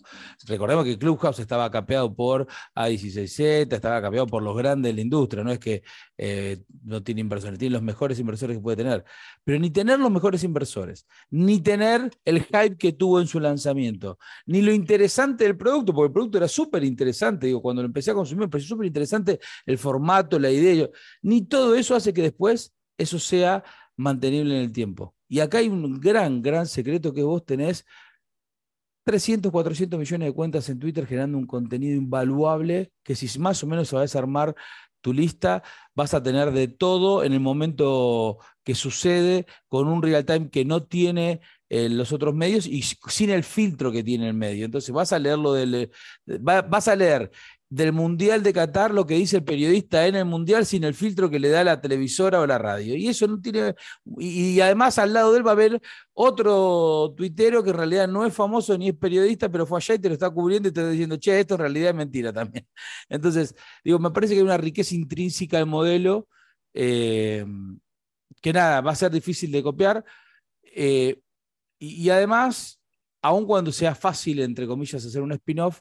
Recordemos 0.47 0.85
que 0.85 0.99
Clubhouse 0.99 1.39
estaba 1.39 1.71
capeado 1.71 2.15
por 2.15 2.47
A16Z, 2.75 3.73
estaba 3.73 4.01
capeado 4.01 4.27
por 4.27 4.43
los 4.43 4.57
grandes 4.57 4.91
de 4.91 4.95
la 4.95 5.01
industria, 5.01 5.45
no 5.45 5.53
es 5.53 5.59
que 5.59 5.83
eh, 6.19 6.63
no 6.85 7.03
tiene 7.03 7.21
inversores, 7.21 7.59
tiene 7.59 7.75
los 7.75 7.83
mejores 7.83 8.19
inversores 8.19 8.57
que 8.57 8.63
puede 8.63 8.77
tener. 8.77 9.05
Pero 9.45 9.59
ni 9.59 9.71
tener 9.71 9.99
los 9.99 10.11
mejores 10.11 10.45
inversores, 10.45 11.07
ni 11.31 11.61
tener 11.61 12.11
el 12.25 12.43
hype 12.43 12.77
que 12.77 12.93
tuvo 12.93 13.21
en 13.21 13.27
su 13.27 13.41
lanzamiento, 13.41 14.19
ni 14.47 14.63
lo 14.63 14.73
interesante 14.73 15.45
del 15.45 15.57
producto, 15.57 15.93
porque 15.95 16.09
el 16.09 16.13
producto 16.13 16.39
era 16.39 16.49
súper 16.49 16.85
interesante, 16.85 17.47
digo, 17.47 17.63
cuando 17.63 17.83
lo 17.83 17.87
empecé 17.87 18.11
a 18.11 18.15
consumir 18.15 18.43
me 18.43 18.49
pareció 18.49 18.71
súper 18.71 18.87
interesante 18.87 19.41
el 19.67 19.79
formato, 19.79 20.39
la 20.39 20.51
idea, 20.51 20.89
ni 21.23 21.43
todo 21.43 21.75
eso 21.75 21.95
hace 21.95 22.13
que 22.13 22.23
después 22.23 22.75
eso 22.99 23.19
sea 23.19 23.63
mantenible 23.97 24.57
en 24.57 24.63
el 24.63 24.73
tiempo. 24.73 25.15
Y 25.29 25.41
acá 25.41 25.59
hay 25.59 25.69
un 25.69 26.01
gran, 26.01 26.43
gran 26.43 26.67
secreto 26.67 27.13
que 27.13 27.23
vos 27.23 27.45
tenés 27.45 27.87
300, 29.05 29.51
400 29.51 29.99
millones 29.99 30.29
de 30.29 30.35
cuentas 30.35 30.69
en 30.69 30.79
Twitter 30.79 31.07
generando 31.07 31.39
un 31.39 31.47
contenido 31.47 31.97
invaluable 31.97 32.93
que 33.03 33.15
si 33.15 33.39
más 33.39 33.63
o 33.63 33.67
menos 33.67 33.89
sabes 33.89 34.15
armar 34.17 34.55
tu 35.01 35.13
lista, 35.13 35.63
vas 35.95 36.15
a 36.15 36.23
tener 36.23 36.53
de 36.53 36.69
todo 36.69 37.25
en 37.25 37.33
el 37.33 37.41
momento 37.41 38.39
que 38.65 38.75
sucede 38.75 39.47
con 39.69 39.89
un 39.89 40.03
real 40.03 40.25
time 40.25 40.49
que 40.49 40.65
no 40.65 40.85
tiene 40.85 41.41
eh, 41.69 41.89
los 41.89 42.13
otros 42.13 42.35
medios 42.35 42.67
y 42.67 42.83
sin 42.83 43.31
el 43.31 43.45
filtro 43.45 43.91
que 43.91 44.05
tiene 44.05 44.29
el 44.29 44.35
medio. 44.35 44.65
Entonces 44.65 44.91
vas 44.95 45.13
a 45.13 45.19
leer 45.19 45.39
lo 45.39 45.53
del, 45.55 45.91
vas 46.25 46.89
a 46.89 46.97
leer 46.97 47.31
del 47.73 47.95
Mundial 47.95 48.43
de 48.43 48.53
Qatar 48.53 48.93
lo 48.93 49.07
que 49.07 49.15
dice 49.15 49.39
el 49.39 49.45
periodista 49.45 50.07
en 50.07 50.15
el 50.15 50.27
Mundial 50.27 50.67
sin 50.67 50.85
el 50.85 50.93
filtro 50.93 51.31
que 51.31 51.39
le 51.39 51.49
da 51.49 51.65
la 51.65 51.81
televisora 51.81 52.39
o 52.41 52.47
la 52.47 52.59
radio. 52.59 52.95
Y 52.95 53.09
eso 53.09 53.27
no 53.27 53.41
tiene. 53.41 53.75
Y, 54.19 54.61
además 54.61 54.99
al 54.99 55.15
lado 55.15 55.33
de 55.33 55.39
él 55.39 55.47
va 55.47 55.53
a 55.53 55.55
haber 55.55 55.81
otro 56.13 57.15
tuitero 57.17 57.65
que 57.65 57.71
en 57.71 57.77
realidad 57.77 58.09
no 58.09 58.27
es 58.27 58.35
famoso 58.35 58.77
ni 58.77 58.91
es 58.91 58.95
periodista, 58.95 59.49
pero 59.49 59.65
fue 59.65 59.79
allá 59.79 59.95
y 59.95 59.99
te 59.99 60.09
lo 60.09 60.13
está 60.15 60.29
cubriendo 60.29 60.69
y 60.69 60.73
te 60.73 60.81
está 60.81 60.91
diciendo, 60.91 61.17
che, 61.17 61.41
esto 61.41 61.55
en 61.55 61.61
realidad 61.61 61.89
es 61.91 61.95
mentira 61.95 62.31
también. 62.31 62.67
Entonces, 63.09 63.55
digo, 63.83 63.99
me 63.99 64.11
parece 64.11 64.35
que 64.35 64.41
hay 64.41 64.45
una 64.45 64.59
riqueza 64.59 64.95
intrínseca 64.95 65.57
del 65.57 65.67
modelo 65.67 66.29
eh, 66.75 67.47
que 68.43 68.53
nada, 68.53 68.83
va 68.83 68.93
a 68.93 68.97
ser 68.97 69.11
difícil 69.11 69.51
de 69.51 69.63
copiar. 69.63 70.05
Eh, 70.63 71.23
y, 71.79 72.03
y 72.03 72.11
además, 72.11 72.83
aun 73.23 73.47
cuando 73.47 73.73
sea 73.73 73.95
fácil, 73.95 74.41
entre 74.41 74.67
comillas, 74.67 75.07
hacer 75.07 75.23
un 75.23 75.33
spin-off, 75.33 75.81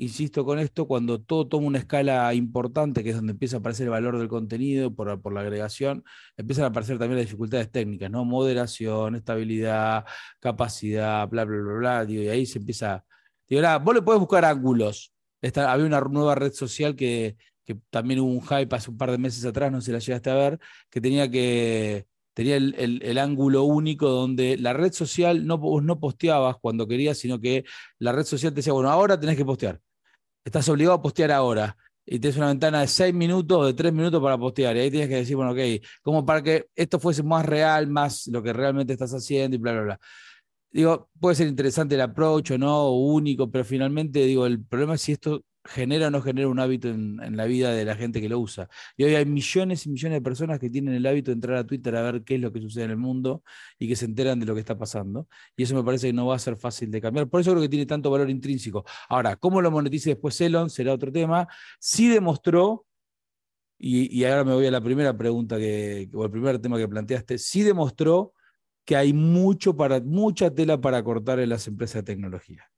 insisto 0.00 0.44
con 0.44 0.58
esto, 0.58 0.86
cuando 0.86 1.20
todo 1.20 1.46
toma 1.46 1.66
una 1.66 1.78
escala 1.78 2.32
importante, 2.34 3.04
que 3.04 3.10
es 3.10 3.16
donde 3.16 3.32
empieza 3.32 3.56
a 3.56 3.60
aparecer 3.60 3.84
el 3.84 3.90
valor 3.90 4.18
del 4.18 4.28
contenido 4.28 4.94
por, 4.94 5.20
por 5.20 5.34
la 5.34 5.40
agregación, 5.40 6.04
empiezan 6.36 6.64
a 6.64 6.68
aparecer 6.68 6.98
también 6.98 7.18
las 7.18 7.26
dificultades 7.26 7.70
técnicas, 7.70 8.10
¿no? 8.10 8.24
Moderación, 8.24 9.14
estabilidad, 9.14 10.06
capacidad, 10.40 11.28
bla, 11.28 11.44
bla, 11.44 11.58
bla, 11.58 12.02
bla. 12.04 12.10
y 12.10 12.28
ahí 12.28 12.46
se 12.46 12.58
empieza. 12.58 13.04
Digo, 13.48 13.62
vos 13.80 13.94
le 13.94 14.02
podés 14.02 14.20
buscar 14.20 14.44
ángulos. 14.44 15.12
había 15.42 15.86
una 15.86 16.00
nueva 16.00 16.34
red 16.34 16.52
social 16.52 16.96
que, 16.96 17.36
que 17.64 17.76
también 17.90 18.20
hubo 18.20 18.30
un 18.30 18.42
hype 18.42 18.74
hace 18.74 18.90
un 18.90 18.98
par 18.98 19.10
de 19.10 19.18
meses 19.18 19.44
atrás, 19.44 19.70
no 19.70 19.80
sé 19.80 19.86
si 19.86 19.92
la 19.92 19.98
llegaste 19.98 20.30
a 20.30 20.34
ver, 20.34 20.58
que 20.90 21.00
tenía 21.00 21.30
que 21.30 22.06
tenía 22.32 22.56
el, 22.56 23.18
ángulo 23.18 23.64
único 23.64 24.08
donde 24.08 24.56
la 24.56 24.72
red 24.72 24.92
social 24.92 25.46
no, 25.46 25.60
no 25.82 26.00
posteabas 26.00 26.56
cuando 26.58 26.86
querías, 26.88 27.18
sino 27.18 27.40
que 27.40 27.64
la 27.98 28.12
red 28.12 28.24
social 28.24 28.52
te 28.52 28.56
decía, 28.56 28.72
bueno, 28.72 28.88
ahora 28.88 29.20
tenés 29.20 29.36
que 29.36 29.44
postear 29.44 29.80
estás 30.44 30.68
obligado 30.68 30.96
a 30.96 31.02
postear 31.02 31.32
ahora. 31.32 31.76
Y 32.06 32.18
tienes 32.18 32.36
una 32.38 32.48
ventana 32.48 32.80
de 32.80 32.88
seis 32.88 33.14
minutos 33.14 33.58
o 33.58 33.66
de 33.66 33.74
tres 33.74 33.92
minutos 33.92 34.20
para 34.20 34.36
postear. 34.38 34.76
Y 34.76 34.80
ahí 34.80 34.90
tienes 34.90 35.08
que 35.08 35.16
decir, 35.16 35.36
bueno, 35.36 35.52
ok, 35.52 35.58
como 36.02 36.26
para 36.26 36.42
que 36.42 36.66
esto 36.74 36.98
fuese 36.98 37.22
más 37.22 37.46
real, 37.46 37.86
más 37.86 38.26
lo 38.26 38.42
que 38.42 38.52
realmente 38.52 38.92
estás 38.92 39.12
haciendo 39.12 39.56
y 39.56 39.58
bla, 39.60 39.72
bla, 39.72 39.82
bla. 39.82 40.00
Digo, 40.72 41.10
puede 41.20 41.36
ser 41.36 41.48
interesante 41.48 41.94
el 41.96 42.00
approach 42.00 42.52
o 42.52 42.58
no, 42.58 42.86
o 42.88 43.12
único, 43.12 43.50
pero 43.50 43.64
finalmente, 43.64 44.20
digo, 44.24 44.46
el 44.46 44.64
problema 44.64 44.94
es 44.94 45.02
si 45.02 45.12
esto 45.12 45.44
genera 45.64 46.08
o 46.08 46.10
no 46.10 46.22
genera 46.22 46.48
un 46.48 46.58
hábito 46.58 46.88
en, 46.88 47.36
la 47.36 47.44
vida 47.44 47.72
de 47.72 47.84
la 47.84 47.94
gente 47.94 48.20
que 48.20 48.28
lo 48.28 48.38
usa. 48.38 48.68
Y 48.96 49.04
hoy 49.04 49.14
hay 49.14 49.26
millones 49.26 49.86
y 49.86 49.90
millones 49.90 50.16
de 50.16 50.22
personas 50.22 50.58
que 50.58 50.70
tienen 50.70 50.94
el 50.94 51.06
hábito 51.06 51.30
de 51.30 51.34
entrar 51.34 51.56
a 51.58 51.66
Twitter 51.66 51.94
a 51.96 52.02
ver 52.02 52.24
qué 52.24 52.36
es 52.36 52.40
lo 52.40 52.52
que 52.52 52.60
sucede 52.60 52.84
en 52.84 52.90
el 52.92 52.96
mundo 52.96 53.42
y 53.78 53.88
que 53.88 53.96
se 53.96 54.06
enteran 54.06 54.40
de 54.40 54.46
lo 54.46 54.54
que 54.54 54.60
está 54.60 54.76
pasando. 54.78 55.28
Y 55.56 55.64
eso 55.64 55.74
me 55.74 55.84
parece 55.84 56.08
que 56.08 56.12
no 56.12 56.26
va 56.26 56.36
a 56.36 56.38
ser 56.38 56.56
fácil 56.56 56.90
de 56.90 57.00
cambiar. 57.00 57.28
Por 57.28 57.40
eso 57.40 57.50
creo 57.50 57.62
que 57.62 57.68
tiene 57.68 57.86
tanto 57.86 58.10
valor 58.10 58.30
intrínseco. 58.30 58.84
Ahora, 59.08 59.36
cómo 59.36 59.60
lo 59.60 59.70
monetice 59.70 60.10
después 60.10 60.40
Elon 60.40 60.70
será 60.70 60.94
otro 60.94 61.12
tema. 61.12 61.46
Sí 61.78 62.08
demostró, 62.08 62.86
y, 63.78 64.24
ahora 64.24 64.44
me 64.44 64.54
voy 64.54 64.66
a 64.66 64.70
la 64.70 64.80
primera 64.82 65.16
pregunta 65.16 65.56
que, 65.58 66.08
o 66.12 66.24
el 66.24 66.30
primer 66.30 66.58
tema 66.58 66.78
que 66.78 66.88
planteaste, 66.88 67.38
sí 67.38 67.62
demostró 67.62 68.34
que 68.84 68.96
hay 68.96 69.12
mucho 69.12 69.76
para, 69.76 70.00
mucha 70.00 70.50
tela 70.54 70.80
para 70.80 71.02
cortar 71.02 71.40
en 71.40 71.48
las 71.50 71.66
empresas 71.66 71.96
de 71.96 72.12
tecnología 72.12 72.70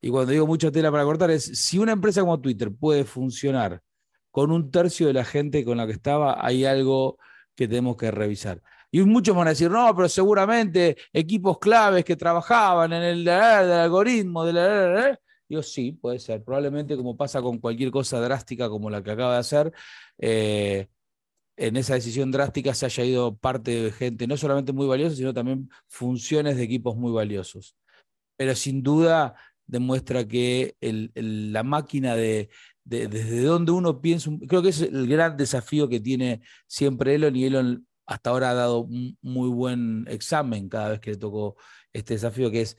y 0.00 0.10
cuando 0.10 0.32
digo 0.32 0.46
mucha 0.46 0.70
tela 0.70 0.90
para 0.90 1.04
cortar, 1.04 1.30
es 1.30 1.44
si 1.44 1.78
una 1.78 1.92
empresa 1.92 2.20
como 2.22 2.40
Twitter 2.40 2.72
puede 2.72 3.04
funcionar 3.04 3.82
con 4.30 4.50
un 4.52 4.70
tercio 4.70 5.06
de 5.06 5.12
la 5.12 5.24
gente 5.24 5.64
con 5.64 5.76
la 5.76 5.86
que 5.86 5.92
estaba, 5.92 6.44
hay 6.44 6.64
algo 6.64 7.18
que 7.54 7.68
tenemos 7.68 7.96
que 7.96 8.10
revisar. 8.10 8.62
Y 8.90 9.02
muchos 9.02 9.36
van 9.36 9.48
a 9.48 9.50
decir, 9.50 9.70
no, 9.70 9.94
pero 9.94 10.08
seguramente 10.08 10.96
equipos 11.12 11.58
claves 11.58 12.04
que 12.04 12.16
trabajaban 12.16 12.92
en 12.92 13.02
el, 13.02 13.28
algoritmo, 13.28 14.44
de 14.44 14.52
la, 14.52 15.18
Digo, 15.48 15.62
sí, 15.62 15.92
puede 15.92 16.18
ser. 16.18 16.44
Probablemente 16.44 16.96
como 16.96 17.16
pasa 17.16 17.42
con 17.42 17.58
cualquier 17.58 17.90
cosa 17.90 18.20
drástica 18.20 18.68
como 18.68 18.88
la 18.88 19.02
que 19.02 19.10
acaba 19.10 19.34
de 19.34 19.38
hacer, 19.40 19.72
eh, 20.18 20.88
en 21.56 21.76
esa 21.76 21.94
decisión 21.94 22.30
drástica 22.30 22.72
se 22.72 22.86
haya 22.86 23.04
ido 23.04 23.36
parte 23.36 23.82
de 23.82 23.92
gente 23.92 24.26
no 24.26 24.36
solamente 24.36 24.72
muy 24.72 24.86
valiosa, 24.86 25.16
sino 25.16 25.34
también 25.34 25.68
funciones 25.88 26.56
de 26.56 26.62
equipos 26.62 26.96
muy 26.96 27.12
valiosos. 27.12 27.76
Pero 28.36 28.54
sin 28.54 28.82
duda 28.82 29.34
demuestra 29.70 30.26
que 30.26 30.76
la 31.14 31.62
máquina 31.62 32.16
de, 32.16 32.50
desde 32.84 33.42
donde 33.42 33.72
uno 33.72 34.00
piensa, 34.00 34.30
creo 34.48 34.62
que 34.62 34.70
es 34.70 34.80
el 34.80 35.06
gran 35.06 35.36
desafío 35.36 35.88
que 35.88 36.00
tiene 36.00 36.42
siempre 36.66 37.14
Elon 37.14 37.36
y 37.36 37.44
Elon 37.44 37.86
hasta 38.06 38.30
ahora 38.30 38.50
ha 38.50 38.54
dado 38.54 38.80
un 38.80 39.16
muy 39.22 39.48
buen 39.48 40.04
examen 40.08 40.68
cada 40.68 40.90
vez 40.90 41.00
que 41.00 41.12
le 41.12 41.16
tocó 41.16 41.56
este 41.92 42.14
desafío, 42.14 42.50
que 42.50 42.62
es 42.62 42.76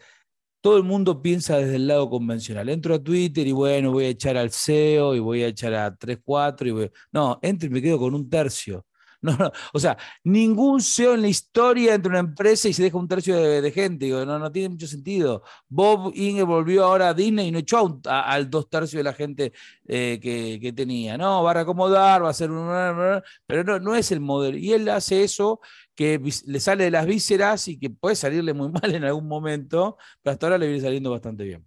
todo 0.62 0.78
el 0.78 0.84
mundo 0.84 1.22
piensa 1.22 1.58
desde 1.58 1.78
el 1.78 1.88
lado 1.88 2.10
convencional. 2.10 2.70
Entro 2.70 2.96
a 2.96 3.04
Twitter 3.04 3.48
y 3.48 3.52
bueno, 3.52 3.92
voy 3.92 4.06
a 4.06 4.10
echar 4.10 4.38
al 4.38 4.52
SEO 4.52 5.16
y 5.16 5.20
voy 5.20 5.44
a 5.44 5.48
echar 5.48 5.74
a 5.74 5.96
3, 5.96 6.20
4 6.24 6.68
y 6.68 6.72
voy... 6.72 6.92
No, 7.12 7.40
entro 7.42 7.68
y 7.68 7.72
me 7.72 7.82
quedo 7.82 7.98
con 7.98 8.14
un 8.14 8.30
tercio. 8.30 8.86
No, 9.38 9.38
o 9.72 9.80
sea, 9.80 9.98
ningún 10.24 10.82
CEO 10.82 11.14
en 11.14 11.22
la 11.22 11.28
historia 11.28 11.94
entra 11.94 12.10
una 12.10 12.20
empresa 12.20 12.68
y 12.68 12.74
se 12.74 12.82
deja 12.82 12.98
un 12.98 13.08
tercio 13.08 13.36
de, 13.38 13.72
gente. 13.72 14.06
Digo, 14.06 14.26
no, 14.26 14.40
no 14.40 14.52
tiene 14.52 14.70
mucho 14.70 14.88
sentido. 14.88 15.44
Bob 15.70 16.12
Inger 16.16 16.46
volvió 16.46 16.86
ahora 16.86 17.10
a 17.10 17.14
Disney 17.14 17.50
y 17.50 17.52
no 17.52 17.60
echó 17.60 18.02
al 18.06 18.50
dos 18.50 18.68
tercios 18.68 19.00
de 19.00 19.04
la 19.04 19.14
gente 19.14 19.54
eh, 19.88 20.20
que, 20.20 20.74
tenía. 20.74 21.20
No, 21.20 21.44
va 21.44 21.52
a 21.52 21.54
reacomodar, 21.54 22.24
va 22.24 22.28
a 22.28 22.32
hacer 22.32 22.50
un. 22.50 23.22
Pero 23.46 23.64
no, 23.64 23.80
no 23.80 23.96
es 23.96 24.12
el 24.12 24.22
modelo. 24.22 24.58
Y 24.58 24.74
él 24.74 24.90
hace 24.90 25.24
eso 25.24 25.62
que 25.96 26.20
le 26.48 26.60
sale 26.60 26.86
de 26.86 26.92
las 26.92 27.06
vísceras 27.06 27.68
y 27.68 27.78
que 27.78 27.92
puede 27.92 28.16
salirle 28.16 28.54
muy 28.54 28.70
mal 28.82 28.96
en 28.96 29.04
algún 29.04 29.28
momento, 29.28 29.98
pero 30.24 30.34
hasta 30.34 30.48
ahora 30.48 30.58
le 30.58 30.68
viene 30.68 30.82
saliendo 30.82 31.12
bastante 31.12 31.44
bien. 31.44 31.64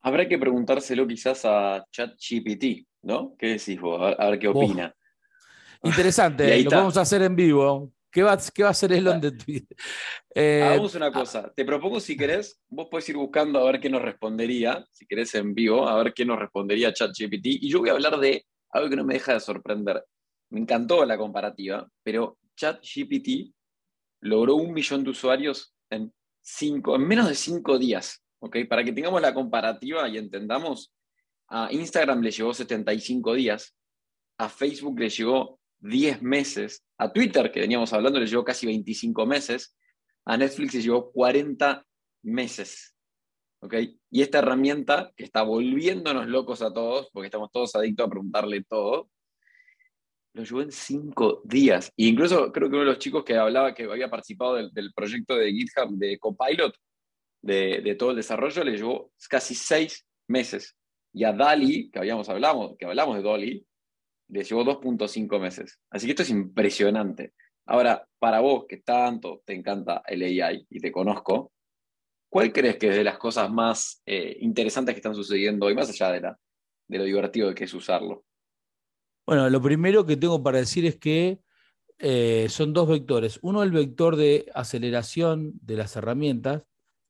Habrá 0.00 0.26
que 0.26 0.38
preguntárselo 0.38 1.06
quizás 1.06 1.44
a 1.44 1.84
ChatGPT, 1.92 2.86
¿no? 3.02 3.36
¿Qué 3.38 3.48
decís 3.48 3.80
vos? 3.80 4.14
A 4.18 4.30
ver 4.30 4.38
qué 4.38 4.48
opina. 4.48 4.94
Interesante, 5.84 6.62
lo 6.62 6.70
vamos 6.70 6.96
a 6.96 7.00
hacer 7.00 7.22
en 7.22 7.34
vivo. 7.34 7.92
¿Qué 8.10 8.22
va, 8.22 8.38
qué 8.54 8.62
va 8.62 8.68
a 8.68 8.72
hacer 8.72 8.92
Elon 8.92 9.20
de 9.20 9.32
Twitter? 9.32 9.76
Eh, 10.34 10.62
Hagamos 10.62 10.94
una 10.94 11.10
cosa. 11.10 11.50
Te 11.54 11.64
propongo, 11.64 11.98
si 11.98 12.14
querés, 12.14 12.60
vos 12.68 12.88
podés 12.90 13.08
ir 13.08 13.16
buscando 13.16 13.58
a 13.58 13.64
ver 13.64 13.80
qué 13.80 13.88
nos 13.88 14.02
respondería, 14.02 14.86
si 14.90 15.06
querés 15.06 15.34
en 15.34 15.54
vivo, 15.54 15.88
a 15.88 16.02
ver 16.02 16.12
qué 16.12 16.26
nos 16.26 16.38
respondería 16.38 16.92
ChatGPT. 16.92 17.46
Y 17.46 17.70
yo 17.70 17.80
voy 17.80 17.88
a 17.88 17.92
hablar 17.92 18.18
de 18.20 18.44
algo 18.70 18.90
que 18.90 18.96
no 18.96 19.04
me 19.04 19.14
deja 19.14 19.32
de 19.32 19.40
sorprender. 19.40 20.04
Me 20.50 20.60
encantó 20.60 21.06
la 21.06 21.16
comparativa, 21.16 21.88
pero 22.02 22.36
ChatGPT 22.54 23.54
logró 24.20 24.56
un 24.56 24.74
millón 24.74 25.04
de 25.04 25.10
usuarios 25.10 25.74
en, 25.88 26.12
cinco, 26.42 26.96
en 26.96 27.08
menos 27.08 27.28
de 27.28 27.34
cinco 27.34 27.78
días. 27.78 28.22
¿okay? 28.40 28.64
Para 28.64 28.84
que 28.84 28.92
tengamos 28.92 29.22
la 29.22 29.32
comparativa 29.32 30.06
y 30.08 30.18
entendamos, 30.18 30.92
a 31.48 31.72
Instagram 31.72 32.20
le 32.20 32.30
llevó 32.30 32.52
75 32.52 33.34
días, 33.34 33.74
a 34.38 34.48
Facebook 34.48 34.98
le 34.98 35.08
llegó 35.08 35.60
10 35.82 36.22
meses. 36.22 36.84
A 36.98 37.12
Twitter, 37.12 37.50
que 37.50 37.60
veníamos 37.60 37.92
hablando, 37.92 38.18
le 38.18 38.26
llevó 38.26 38.44
casi 38.44 38.66
25 38.66 39.26
meses. 39.26 39.76
A 40.24 40.36
Netflix 40.36 40.74
le 40.74 40.82
llevó 40.82 41.12
40 41.12 41.84
meses. 42.22 42.94
¿Ok? 43.60 43.74
Y 44.10 44.22
esta 44.22 44.38
herramienta 44.38 45.12
que 45.16 45.24
está 45.24 45.42
volviéndonos 45.42 46.26
locos 46.26 46.62
a 46.62 46.72
todos, 46.72 47.10
porque 47.12 47.26
estamos 47.26 47.50
todos 47.52 47.74
adictos 47.76 48.06
a 48.06 48.10
preguntarle 48.10 48.64
todo, 48.64 49.10
lo 50.34 50.44
llevó 50.44 50.62
en 50.62 50.72
5 50.72 51.42
días. 51.44 51.92
E 51.96 52.06
incluso 52.06 52.50
creo 52.52 52.68
que 52.68 52.76
uno 52.76 52.84
de 52.84 52.90
los 52.90 52.98
chicos 52.98 53.24
que 53.24 53.36
hablaba 53.36 53.74
que 53.74 53.84
había 53.84 54.10
participado 54.10 54.54
del, 54.54 54.92
proyecto 54.94 55.36
de 55.36 55.52
GitHub 55.52 55.90
de 55.96 56.18
Copilot, 56.18 56.74
de, 57.42 57.96
todo 57.98 58.10
el 58.10 58.16
desarrollo, 58.16 58.64
le 58.64 58.76
llevó 58.76 59.12
casi 59.28 59.54
6 59.54 60.06
meses. 60.28 60.76
Y 61.12 61.24
a 61.24 61.32
Dali, 61.32 61.90
que 61.90 61.98
habíamos 61.98 62.28
hablado, 62.28 62.76
que 62.78 62.86
hablamos 62.86 63.16
de 63.16 63.22
Dolly, 63.22 63.66
le 64.32 64.44
llevó 64.44 64.64
2.5 64.64 65.38
meses. 65.38 65.78
Así 65.90 66.06
que 66.06 66.12
esto 66.12 66.22
es 66.22 66.30
impresionante. 66.30 67.34
Ahora, 67.66 68.06
para 68.18 68.40
vos 68.40 68.64
que 68.66 68.78
tanto 68.78 69.42
te 69.44 69.52
encanta 69.52 70.02
el 70.06 70.22
AI 70.22 70.66
y 70.70 70.80
te 70.80 70.90
conozco, 70.90 71.52
¿cuál 72.30 72.50
crees 72.50 72.78
que 72.78 72.88
es 72.88 72.96
de 72.96 73.04
las 73.04 73.18
cosas 73.18 73.50
más 73.50 74.02
eh, 74.06 74.38
interesantes 74.40 74.94
que 74.94 75.00
están 75.00 75.14
sucediendo 75.14 75.66
hoy, 75.66 75.74
más 75.74 75.90
allá 75.90 76.10
de, 76.12 76.20
la, 76.22 76.38
de 76.88 76.98
lo 76.98 77.04
divertido 77.04 77.54
que 77.54 77.64
es 77.64 77.74
usarlo? 77.74 78.24
Bueno, 79.26 79.48
lo 79.50 79.60
primero 79.60 80.06
que 80.06 80.16
tengo 80.16 80.42
para 80.42 80.58
decir 80.58 80.86
es 80.86 80.96
que 80.96 81.38
eh, 81.98 82.46
son 82.48 82.72
dos 82.72 82.88
vectores. 82.88 83.38
Uno, 83.42 83.62
el 83.62 83.70
vector 83.70 84.16
de 84.16 84.46
aceleración 84.54 85.52
de 85.60 85.76
las 85.76 85.94
herramientas, 85.94 86.64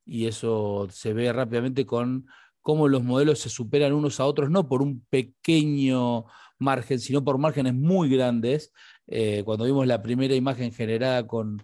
y 0.05 0.27
eso 0.27 0.89
se 0.91 1.13
ve 1.13 1.33
rápidamente 1.33 1.87
con 1.87 2.27
cómo 2.61 2.89
los 2.89 3.05
modelos 3.05 3.39
se 3.39 3.49
superan 3.49 3.93
unos 3.93 4.19
a 4.19 4.27
otros, 4.27 4.51
no 4.51 4.69
por 4.69 4.83
un 4.83 5.05
pequeño 5.09 6.27
margen, 6.63 6.99
sino 7.01 7.25
por 7.25 7.39
márgenes 7.39 7.75
muy 7.75 8.09
grandes. 8.09 8.73
Eh, 9.07 9.43
cuando 9.45 9.65
vimos 9.65 9.87
la 9.87 10.03
primera 10.03 10.35
imagen 10.35 10.73
generada 10.73 11.27
con, 11.27 11.63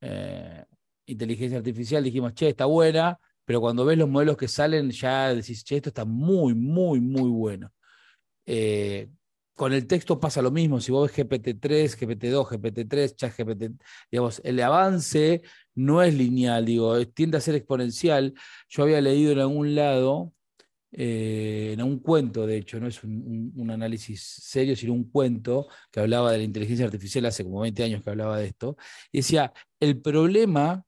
eh, 0.00 0.64
inteligencia 1.06 1.58
artificial, 1.58 2.02
dijimos, 2.04 2.34
che, 2.34 2.48
está 2.48 2.64
buena, 2.66 3.18
pero 3.44 3.60
cuando 3.60 3.84
ves 3.84 3.98
los 3.98 4.08
modelos 4.08 4.36
que 4.36 4.48
salen, 4.48 4.90
ya 4.90 5.34
decís, 5.34 5.64
che, 5.64 5.76
esto 5.76 5.90
está 5.90 6.04
muy, 6.04 6.54
muy, 6.54 7.00
muy 7.00 7.30
bueno. 7.30 7.72
Eh, 8.46 9.08
con 9.54 9.72
el 9.72 9.86
texto 9.86 10.18
pasa 10.20 10.42
lo 10.42 10.50
mismo. 10.50 10.80
Si 10.80 10.92
vos 10.92 11.10
ves 11.10 11.26
GPT-3, 11.26 11.96
GPT-2, 11.96 12.48
GPT-3, 12.48 13.14
ChatGPT, 13.16 13.80
digamos, 14.10 14.40
el 14.44 14.60
avance 14.60 15.42
no 15.74 16.02
es 16.02 16.14
lineal, 16.14 16.64
digo, 16.64 17.06
tiende 17.08 17.38
a 17.38 17.40
ser 17.40 17.54
exponencial. 17.54 18.34
Yo 18.68 18.82
había 18.82 19.00
leído 19.00 19.32
en 19.32 19.38
algún 19.40 19.74
lado, 19.74 20.32
eh, 20.96 21.72
en 21.72 21.82
un 21.82 21.98
cuento, 21.98 22.46
de 22.46 22.58
hecho, 22.58 22.78
no 22.78 22.86
es 22.86 23.02
un, 23.02 23.68
análisis 23.68 24.22
serio, 24.22 24.76
sino 24.76 24.92
un 24.92 25.10
cuento 25.10 25.66
que 25.90 25.98
hablaba 25.98 26.30
de 26.30 26.38
la 26.38 26.44
inteligencia 26.44 26.86
artificial 26.86 27.26
hace 27.26 27.42
como 27.42 27.60
20 27.60 27.82
años 27.82 28.02
que 28.04 28.10
hablaba 28.10 28.38
de 28.38 28.46
esto, 28.46 28.76
y 29.10 29.18
decía, 29.18 29.52
el 29.80 30.00
problema 30.00 30.84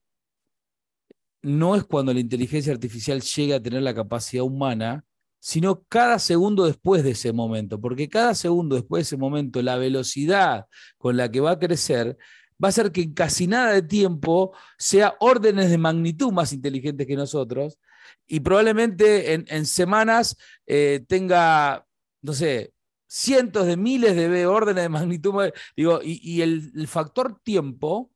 no 1.42 1.74
es 1.74 1.84
cuando 1.84 2.14
la 2.14 2.20
inteligencia 2.20 2.72
artificial 2.72 3.20
llega 3.20 3.56
a 3.56 3.62
tener 3.62 3.82
la 3.82 3.94
capacidad 3.94 4.44
humana, 4.44 5.04
sino 5.40 5.82
cada 5.88 6.20
segundo 6.20 6.66
después 6.66 7.02
de 7.02 7.10
ese 7.10 7.32
momento, 7.32 7.80
porque 7.80 8.08
cada 8.08 8.34
segundo 8.36 8.76
después 8.76 9.00
de 9.00 9.02
ese 9.02 9.16
momento, 9.16 9.60
la 9.60 9.76
velocidad 9.76 10.66
con 10.98 11.16
la 11.16 11.30
que 11.32 11.40
va 11.40 11.52
a 11.52 11.58
crecer 11.58 12.16
va 12.62 12.68
a 12.68 12.72
ser 12.72 12.92
que 12.92 13.02
en 13.02 13.12
casi 13.12 13.48
nada 13.48 13.72
de 13.72 13.82
tiempo 13.82 14.52
sea 14.78 15.16
órdenes 15.18 15.68
de 15.70 15.78
magnitud 15.78 16.32
más 16.32 16.52
inteligentes 16.52 17.06
que 17.08 17.16
nosotros 17.16 17.78
y 18.26 18.40
probablemente 18.40 19.34
en, 19.34 19.66
semanas 19.66 20.36
eh, 20.66 21.04
tenga, 21.08 21.86
no 22.22 22.32
sé, 22.32 22.72
cientos 23.06 23.66
de 23.66 23.76
miles 23.76 24.16
de 24.16 24.46
órdenes 24.46 24.84
de 24.84 24.88
magnitud. 24.88 25.34
Digo, 25.76 26.00
y, 26.02 26.42
el, 26.42 26.88
factor 26.88 27.40
tiempo, 27.42 28.10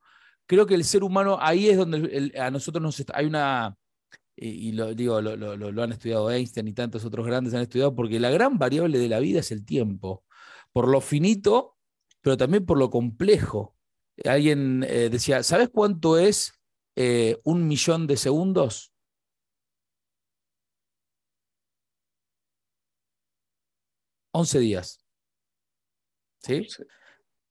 creo 0.47 0.67
que 0.67 0.75
el 0.75 0.85
ser 0.85 1.05
humano 1.05 1.39
ahí 1.41 1.69
es 1.69 1.77
donde 1.77 2.33
a 2.39 2.51
nosotros 2.51 2.83
nos 2.83 3.05
hay 3.15 3.27
una 3.27 3.77
y, 4.43 4.73
lo 4.73 4.95
digo, 4.95 5.21
lo, 5.21 5.83
han 5.83 5.93
estudiado 5.93 6.31
Einstein 6.31 6.69
y 6.69 6.73
tantos 6.73 7.05
otros 7.05 7.27
grandes 7.27 7.53
han 7.53 7.61
estudiado, 7.61 7.95
porque 7.95 8.19
la 8.19 8.31
gran 8.31 8.59
variable 8.59 8.99
de 8.99 9.09
la 9.09 9.21
vida 9.21 9.41
es 9.41 9.53
el 9.53 9.67
tiempo, 9.67 10.25
por 10.73 10.89
lo 10.89 11.03
finito, 11.03 11.77
pero 12.23 12.39
también 12.39 12.65
por 12.65 12.79
lo 12.79 12.89
complejo. 12.89 13.77
Alguien 14.25 14.85
eh, 14.89 15.11
decía, 15.11 15.43
¿sabes 15.43 15.69
cuánto 15.71 16.19
es 16.19 16.55
eh, 16.97 17.39
un 17.45 17.69
millón 17.69 18.07
de 18.07 18.17
segundos? 18.17 18.95
Once 24.33 24.59
días. 24.59 25.05
¿Sí? 26.43 26.67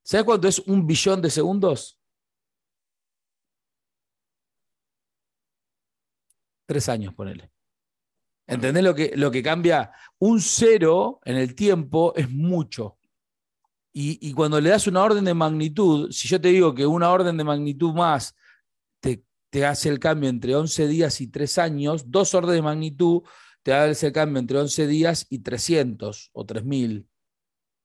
¿Sabes 0.04 0.26
cuánto 0.26 0.48
es 0.48 0.60
un 0.60 0.88
billón 0.88 1.22
de 1.22 1.30
segundos? 1.30 2.00
Tres 6.66 6.90
años, 6.90 7.14
ponele. 7.14 7.52
¿Entendés 8.48 8.84
lo 8.84 8.96
que, 8.96 9.12
lo 9.16 9.30
que 9.30 9.44
cambia? 9.44 9.92
Un 10.18 10.42
cero 10.42 11.20
en 11.24 11.38
el 11.38 11.54
tiempo 11.54 12.14
es 12.16 12.30
mucho. 12.30 12.98
Y, 13.92 14.34
cuando 14.34 14.62
le 14.62 14.70
das 14.70 14.88
una 14.88 15.04
orden 15.04 15.26
de 15.26 15.34
magnitud, 15.34 16.10
si 16.12 16.28
yo 16.28 16.40
te 16.40 16.50
digo 16.50 16.74
que 16.74 16.86
una 16.86 17.12
orden 17.12 17.36
de 17.38 17.44
magnitud 17.44 17.94
más 17.94 18.36
te, 19.02 19.24
te 19.50 19.66
hace 19.66 19.90
el 19.90 20.00
cambio 20.00 20.30
entre 20.30 20.56
11 20.56 20.88
días 20.88 21.20
y 21.22 21.28
3 21.28 21.58
años, 21.58 22.10
dos 22.10 22.34
órdenes 22.34 22.58
de 22.58 22.62
magnitud 22.62 23.24
te 23.64 23.74
hace 23.74 24.08
el 24.08 24.14
cambio 24.14 24.40
entre 24.40 24.58
11 24.58 24.88
días 24.88 25.26
y 25.30 25.40
300 25.40 26.30
o 26.34 26.46
3000. 26.46 27.08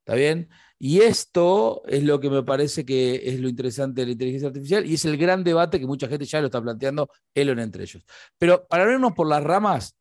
¿Está 0.04 0.14
bien? 0.16 0.50
Y 0.78 1.00
esto 1.00 1.82
es 1.86 2.04
lo 2.04 2.20
que 2.20 2.28
me 2.28 2.42
parece 2.42 2.84
que 2.84 3.22
es 3.24 3.40
lo 3.40 3.48
interesante 3.48 4.02
de 4.02 4.06
la 4.06 4.12
inteligencia 4.12 4.48
artificial 4.48 4.84
y 4.84 4.94
es 4.94 5.04
el 5.06 5.16
gran 5.16 5.42
debate 5.42 5.80
que 5.80 5.86
mucha 5.86 6.08
gente 6.08 6.26
ya 6.26 6.40
lo 6.40 6.46
está 6.46 6.60
planteando, 6.60 7.08
Elon 7.34 7.58
entre 7.58 7.84
ellos. 7.84 8.04
Pero 8.38 8.66
para 8.66 8.84
vernos 8.84 9.12
por 9.14 9.26
las 9.26 9.42
ramas, 9.42 9.96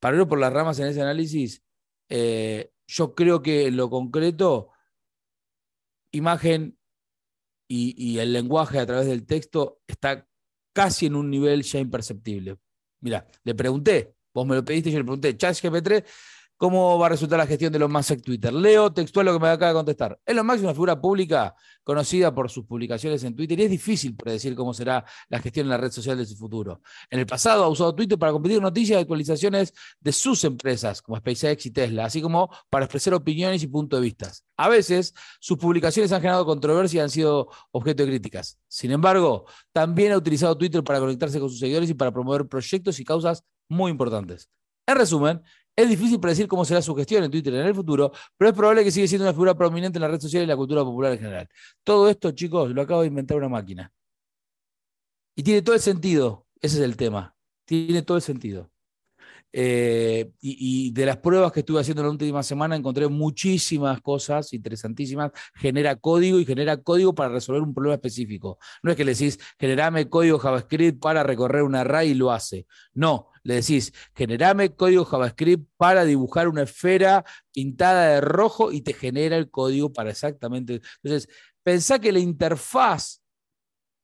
para 0.00 0.12
vernos 0.12 0.28
por 0.28 0.38
las 0.38 0.52
ramas 0.52 0.78
en 0.78 0.86
ese 0.86 1.02
análisis, 1.02 1.62
eh, 2.08 2.70
yo 2.86 3.14
creo 3.14 3.42
que 3.42 3.66
en 3.66 3.76
lo 3.76 3.90
concreto, 3.90 4.70
imagen 6.12 6.78
y, 7.68 7.94
y, 7.96 8.18
el 8.18 8.32
lenguaje 8.32 8.78
a 8.78 8.86
través 8.86 9.06
del 9.06 9.26
texto 9.26 9.80
está 9.86 10.26
casi 10.74 11.06
en 11.06 11.16
un 11.16 11.30
nivel 11.30 11.62
ya 11.62 11.78
imperceptible. 11.78 12.58
Mira, 13.00 13.26
le 13.44 13.54
pregunté, 13.54 14.14
vos 14.34 14.46
me 14.46 14.54
lo 14.54 14.64
pediste, 14.64 14.90
yo 14.90 14.98
le 14.98 15.04
pregunté, 15.04 15.36
ChatGPT 15.36 16.04
¿Cómo 16.62 16.96
va 16.96 17.06
a 17.06 17.08
resultar 17.08 17.40
la 17.40 17.46
gestión 17.48 17.72
de 17.72 17.78
Elon 17.78 17.90
Musk 17.90 18.12
en 18.12 18.22
Twitter? 18.22 18.52
Leo 18.52 18.92
textual 18.92 19.26
lo 19.26 19.32
que 19.32 19.40
me 19.40 19.48
acaba 19.48 19.70
de 19.70 19.74
contestar. 19.74 20.20
Elon 20.24 20.46
Musk 20.46 20.58
es 20.58 20.62
una 20.62 20.72
figura 20.72 21.00
pública 21.00 21.56
conocida 21.82 22.32
por 22.32 22.48
sus 22.50 22.64
publicaciones 22.66 23.24
en 23.24 23.34
Twitter 23.34 23.58
y 23.58 23.64
es 23.64 23.70
difícil 23.70 24.14
predecir 24.14 24.54
cómo 24.54 24.72
será 24.72 25.04
la 25.28 25.40
gestión 25.40 25.66
en 25.66 25.70
la 25.70 25.76
red 25.76 25.90
social 25.90 26.16
de 26.16 26.24
su 26.24 26.36
futuro. 26.36 26.80
En 27.10 27.18
el 27.18 27.26
pasado 27.26 27.64
ha 27.64 27.68
usado 27.68 27.92
Twitter 27.96 28.16
para 28.16 28.30
compartir 28.30 28.62
noticias 28.62 28.96
y 28.96 29.00
actualizaciones 29.00 29.74
de 29.98 30.12
sus 30.12 30.44
empresas, 30.44 31.02
como 31.02 31.18
SpaceX 31.18 31.66
y 31.66 31.72
Tesla, 31.72 32.04
así 32.04 32.22
como 32.22 32.48
para 32.70 32.84
expresar 32.84 33.14
opiniones 33.14 33.60
y 33.64 33.66
puntos 33.66 33.98
de 33.98 34.04
vista. 34.04 34.30
A 34.56 34.68
veces, 34.68 35.14
sus 35.40 35.58
publicaciones 35.58 36.12
han 36.12 36.20
generado 36.20 36.46
controversia 36.46 36.98
y 36.98 37.00
han 37.00 37.10
sido 37.10 37.48
objeto 37.72 38.04
de 38.04 38.10
críticas. 38.10 38.56
Sin 38.68 38.92
embargo, 38.92 39.46
también 39.72 40.12
ha 40.12 40.16
utilizado 40.16 40.56
Twitter 40.56 40.84
para 40.84 41.00
conectarse 41.00 41.40
con 41.40 41.50
sus 41.50 41.58
seguidores 41.58 41.90
y 41.90 41.94
para 41.94 42.12
promover 42.12 42.46
proyectos 42.46 43.00
y 43.00 43.04
causas 43.04 43.42
muy 43.72 43.90
importantes. 43.90 44.50
En 44.86 44.96
resumen, 44.96 45.42
es 45.74 45.88
difícil 45.88 46.20
predecir 46.20 46.46
cómo 46.46 46.64
será 46.64 46.82
su 46.82 46.94
gestión 46.94 47.24
en 47.24 47.30
Twitter 47.30 47.54
en 47.54 47.66
el 47.66 47.74
futuro, 47.74 48.12
pero 48.36 48.50
es 48.50 48.56
probable 48.56 48.84
que 48.84 48.90
siga 48.90 49.06
siendo 49.06 49.24
una 49.24 49.32
figura 49.32 49.54
prominente 49.54 49.98
en 49.98 50.02
la 50.02 50.08
red 50.08 50.20
social 50.20 50.42
y 50.42 50.46
la 50.46 50.56
cultura 50.56 50.82
popular 50.84 51.12
en 51.12 51.18
general. 51.18 51.48
Todo 51.82 52.08
esto, 52.08 52.30
chicos, 52.32 52.70
lo 52.70 52.82
acabo 52.82 53.00
de 53.00 53.08
inventar 53.08 53.38
una 53.38 53.48
máquina. 53.48 53.90
Y 55.34 55.42
tiene 55.42 55.62
todo 55.62 55.74
el 55.74 55.80
sentido. 55.80 56.46
Ese 56.60 56.76
es 56.76 56.82
el 56.82 56.96
tema. 56.96 57.34
Tiene 57.64 58.02
todo 58.02 58.18
el 58.18 58.22
sentido. 58.22 58.70
Eh, 59.54 60.30
y, 60.40 60.92
de 60.92 61.04
las 61.04 61.18
pruebas 61.18 61.52
que 61.52 61.60
estuve 61.60 61.78
haciendo 61.80 62.00
en 62.00 62.06
la 62.06 62.12
última 62.12 62.42
semana 62.42 62.74
encontré 62.74 63.08
muchísimas 63.08 64.00
cosas 64.02 64.52
interesantísimas. 64.52 65.32
Genera 65.54 65.96
código 65.96 66.38
y 66.38 66.44
genera 66.44 66.76
código 66.76 67.14
para 67.14 67.30
resolver 67.30 67.62
un 67.62 67.72
problema 67.72 67.94
específico. 67.94 68.58
No 68.82 68.90
es 68.90 68.96
que 68.96 69.04
le 69.04 69.12
decís, 69.12 69.38
generame 69.58 70.08
código 70.08 70.38
JavaScript 70.38 71.00
para 71.00 71.22
recorrer 71.22 71.62
un 71.62 71.74
array 71.74 72.10
y 72.10 72.14
lo 72.14 72.30
hace. 72.30 72.66
No, 72.92 73.31
le 73.44 73.54
decís, 73.54 73.92
generame 74.14 74.74
código 74.74 75.04
JavaScript 75.04 75.68
para 75.76 76.04
dibujar 76.04 76.48
una 76.48 76.62
esfera 76.62 77.24
pintada 77.52 78.14
de 78.14 78.20
rojo 78.20 78.72
y 78.72 78.82
te 78.82 78.92
genera 78.92 79.36
el 79.36 79.50
código 79.50 79.92
para 79.92 80.10
exactamente. 80.10 80.80
Entonces, 81.02 81.28
pensá 81.62 81.98
que 81.98 82.12
la 82.12 82.20
interfaz 82.20 83.22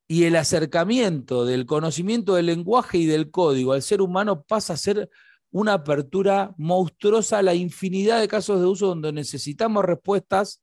y 0.07 0.23
el 0.23 0.35
acercamiento 0.35 1.45
del 1.45 1.65
conocimiento 1.65 2.35
del 2.35 2.47
lenguaje 2.47 2.97
y 2.97 3.05
del 3.05 3.29
código 3.29 3.73
al 3.73 3.83
ser 3.83 4.01
humano 4.01 4.43
pasa 4.43 4.73
a 4.73 4.77
ser 4.77 5.09
una 5.51 5.73
apertura 5.73 6.53
monstruosa 6.57 7.39
a 7.39 7.43
la 7.43 7.53
infinidad 7.53 8.19
de 8.19 8.27
casos 8.27 8.59
de 8.59 8.65
uso 8.65 8.87
donde 8.87 9.11
necesitamos 9.13 9.85
respuestas 9.85 10.61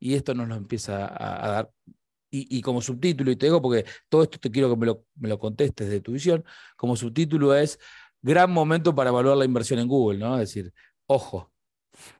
y 0.00 0.14
esto 0.14 0.34
nos 0.34 0.48
lo 0.48 0.54
empieza 0.54 1.06
a, 1.06 1.48
dar. 1.48 1.70
Y, 2.30 2.60
como 2.60 2.82
subtítulo, 2.82 3.30
y 3.30 3.36
te 3.36 3.46
digo 3.46 3.62
porque 3.62 3.86
todo 4.08 4.22
esto 4.22 4.38
te 4.38 4.50
quiero 4.50 4.68
que 4.68 4.76
me 4.76 4.84
lo, 4.84 5.06
me 5.14 5.30
lo 5.30 5.38
contestes 5.38 5.88
de 5.88 6.02
tu 6.02 6.12
visión, 6.12 6.44
como 6.76 6.94
subtítulo 6.94 7.54
es 7.54 7.78
gran 8.22 8.50
momento 8.50 8.94
para 8.94 9.10
evaluar 9.10 9.36
la 9.36 9.44
inversión 9.44 9.78
en 9.78 9.88
Google, 9.88 10.18
¿no? 10.18 10.34
Es 10.34 10.52
decir, 10.52 10.72
ojo, 11.06 11.52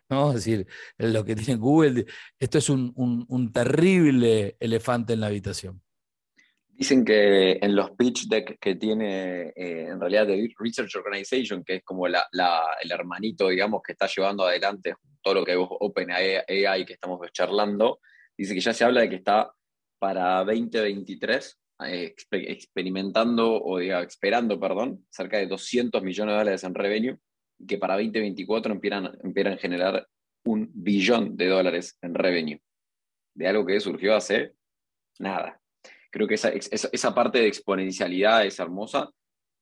¿no? 0.09 0.31
Es 0.31 0.45
decir, 0.45 0.67
lo 0.99 1.25
que 1.25 1.37
tiene 1.37 1.61
Google, 1.61 2.07
esto 2.39 2.59
es 2.59 2.69
un, 2.71 2.93
un 2.97 3.53
terrible 3.53 4.57
elefante 4.61 5.13
en 5.13 5.21
la 5.21 5.27
habitación. 5.27 5.83
Dicen 6.79 7.05
que 7.05 7.59
en 7.61 7.75
los 7.75 7.91
pitch 7.91 8.29
deck 8.29 8.57
que 8.61 8.77
tiene 8.77 9.49
eh, 9.49 9.89
en 9.89 9.99
realidad 10.01 10.29
The 10.29 10.55
Research 10.61 10.95
Organization, 10.95 11.65
que 11.65 11.75
es 11.75 11.83
como 11.83 12.07
la, 12.07 12.23
el 12.81 12.93
hermanito, 12.93 13.49
digamos, 13.49 13.83
que 13.85 13.95
está 13.95 14.07
llevando 14.07 14.47
adelante 14.47 14.95
todo 15.21 15.35
lo 15.35 15.45
que 15.45 15.55
es 15.55 15.59
OpenAI 15.59 16.87
que 16.87 16.93
estamos 16.93 17.21
charlando, 17.33 17.99
dice 18.37 18.55
que 18.55 18.61
ya 18.61 18.73
se 18.73 18.85
habla 18.85 19.01
de 19.01 19.09
que 19.09 19.17
está 19.17 19.53
para 19.99 20.45
2023 20.45 21.59
experimentando 21.81 23.63
o 23.63 23.79
diga, 23.79 24.03
esperando, 24.03 24.59
perdón, 24.59 25.07
cerca 25.11 25.39
de 25.39 25.47
200 25.47 26.03
millones 26.03 26.33
de 26.33 26.39
dólares 26.39 26.65
en 26.65 26.75
revenue 26.75 27.19
que 27.67 27.79
para 27.79 27.95
2024 27.95 28.73
empiezan, 28.73 29.19
empiezan 29.23 29.53
a 29.55 29.59
generar 29.59 30.09
un 30.45 30.71
billón 30.73 31.37
de 31.37 31.47
dólares 31.47 31.99
en 32.03 32.15
revenue 32.15 32.61
de 33.35 33.47
algo 33.47 33.67
que 33.67 33.81
surgió 33.81 34.17
hace 34.17 34.55
nada, 35.19 35.61
Creo 36.11 36.27
que 36.27 36.35
esa, 36.35 36.49
esa, 36.51 37.15
parte 37.15 37.39
de 37.39 37.49
exponencialidad 37.49 38.47
es 38.47 38.59
hermosa. 38.59 39.11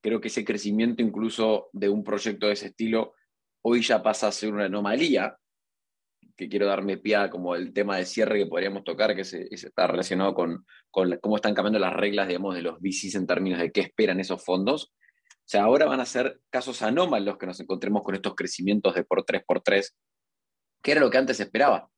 Creo 0.00 0.20
que 0.20 0.28
ese 0.28 0.44
crecimiento 0.44 1.02
incluso 1.02 1.68
de 1.72 1.88
un 1.88 2.04
proyecto 2.04 2.46
de 2.46 2.52
ese 2.52 2.66
estilo 2.66 3.14
hoy 3.62 3.82
ya 3.82 4.02
pasa 4.02 4.28
a 4.28 4.32
ser 4.32 4.52
una 4.52 4.66
anomalía, 4.66 5.36
que 6.36 6.48
quiero 6.48 6.66
darme 6.66 6.98
pie 6.98 7.30
como 7.30 7.54
el 7.54 7.72
tema 7.72 7.96
de 7.96 8.04
cierre 8.04 8.38
que 8.38 8.46
podríamos 8.46 8.84
tocar, 8.84 9.14
que 9.14 9.22
está 9.22 9.86
relacionado 9.86 10.34
con, 10.34 10.66
cómo 10.90 11.36
están 11.36 11.54
cambiando 11.54 11.78
las 11.78 11.94
reglas 11.94 12.28
digamos, 12.28 12.54
de 12.54 12.62
los 12.62 12.78
VCs 12.80 13.14
en 13.14 13.26
términos 13.26 13.58
de 13.58 13.72
qué 13.72 13.80
esperan 13.80 14.20
esos 14.20 14.44
fondos. 14.44 14.92
O 15.28 15.48
sea, 15.48 15.62
ahora 15.62 15.86
van 15.86 16.00
a 16.00 16.06
ser 16.06 16.40
casos 16.50 16.82
anómalos 16.82 17.38
que 17.38 17.46
nos 17.46 17.60
encontremos 17.60 18.02
con 18.02 18.14
estos 18.14 18.34
crecimientos 18.34 18.94
de 18.94 19.04
por 19.04 19.24
tres 19.24 19.42
por 19.46 19.62
tres, 19.62 19.96
que 20.82 20.92
era 20.92 21.00
lo 21.00 21.10
que 21.10 21.18
antes 21.18 21.40
esperaba, 21.40 21.88